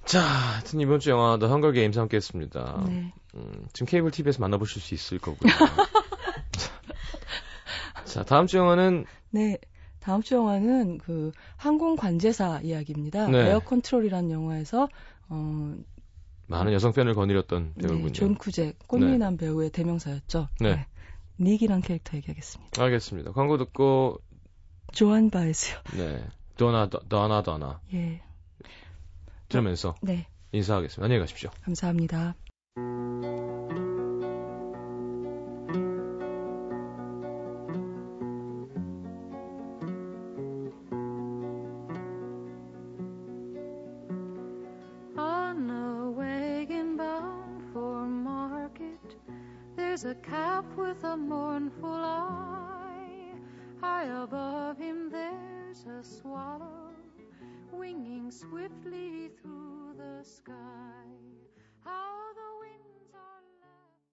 [0.06, 2.84] 자, 하여튼 이번 주 영화 The Hunger Games 함께 했습니다.
[2.88, 3.14] 네.
[3.36, 5.52] 음, 지금 케이블 TV에서 만나보실 수 있을 거고요.
[8.06, 9.58] 자, 다음 주 영화는 네.
[10.04, 13.28] 다음 주 영화는 그 항공 관제사 이야기입니다.
[13.30, 13.49] 네.
[13.49, 14.89] Air Control이라는 영화에서
[15.30, 15.76] 어
[16.47, 18.08] 많은 여성 팬을 거느렸던 배우군요.
[18.08, 20.49] 네, 존 쿠잭 꽃미남 배우의 대명사였죠.
[20.60, 20.86] 네.
[21.39, 22.84] 닉이란 캐릭터 얘기하겠습니다.
[22.84, 23.32] 알겠습니다.
[23.32, 24.20] 광고 듣고,
[24.91, 25.78] 조한 바에스요.
[25.97, 26.24] 네.
[26.58, 27.80] 도나, 도- 도나, 도나.
[27.93, 28.22] 예.
[29.47, 30.28] 들으면서 네.
[30.51, 31.04] 인사하겠습니다.
[31.06, 31.49] 안녕히 가십시오.
[31.64, 32.36] 감사합니다.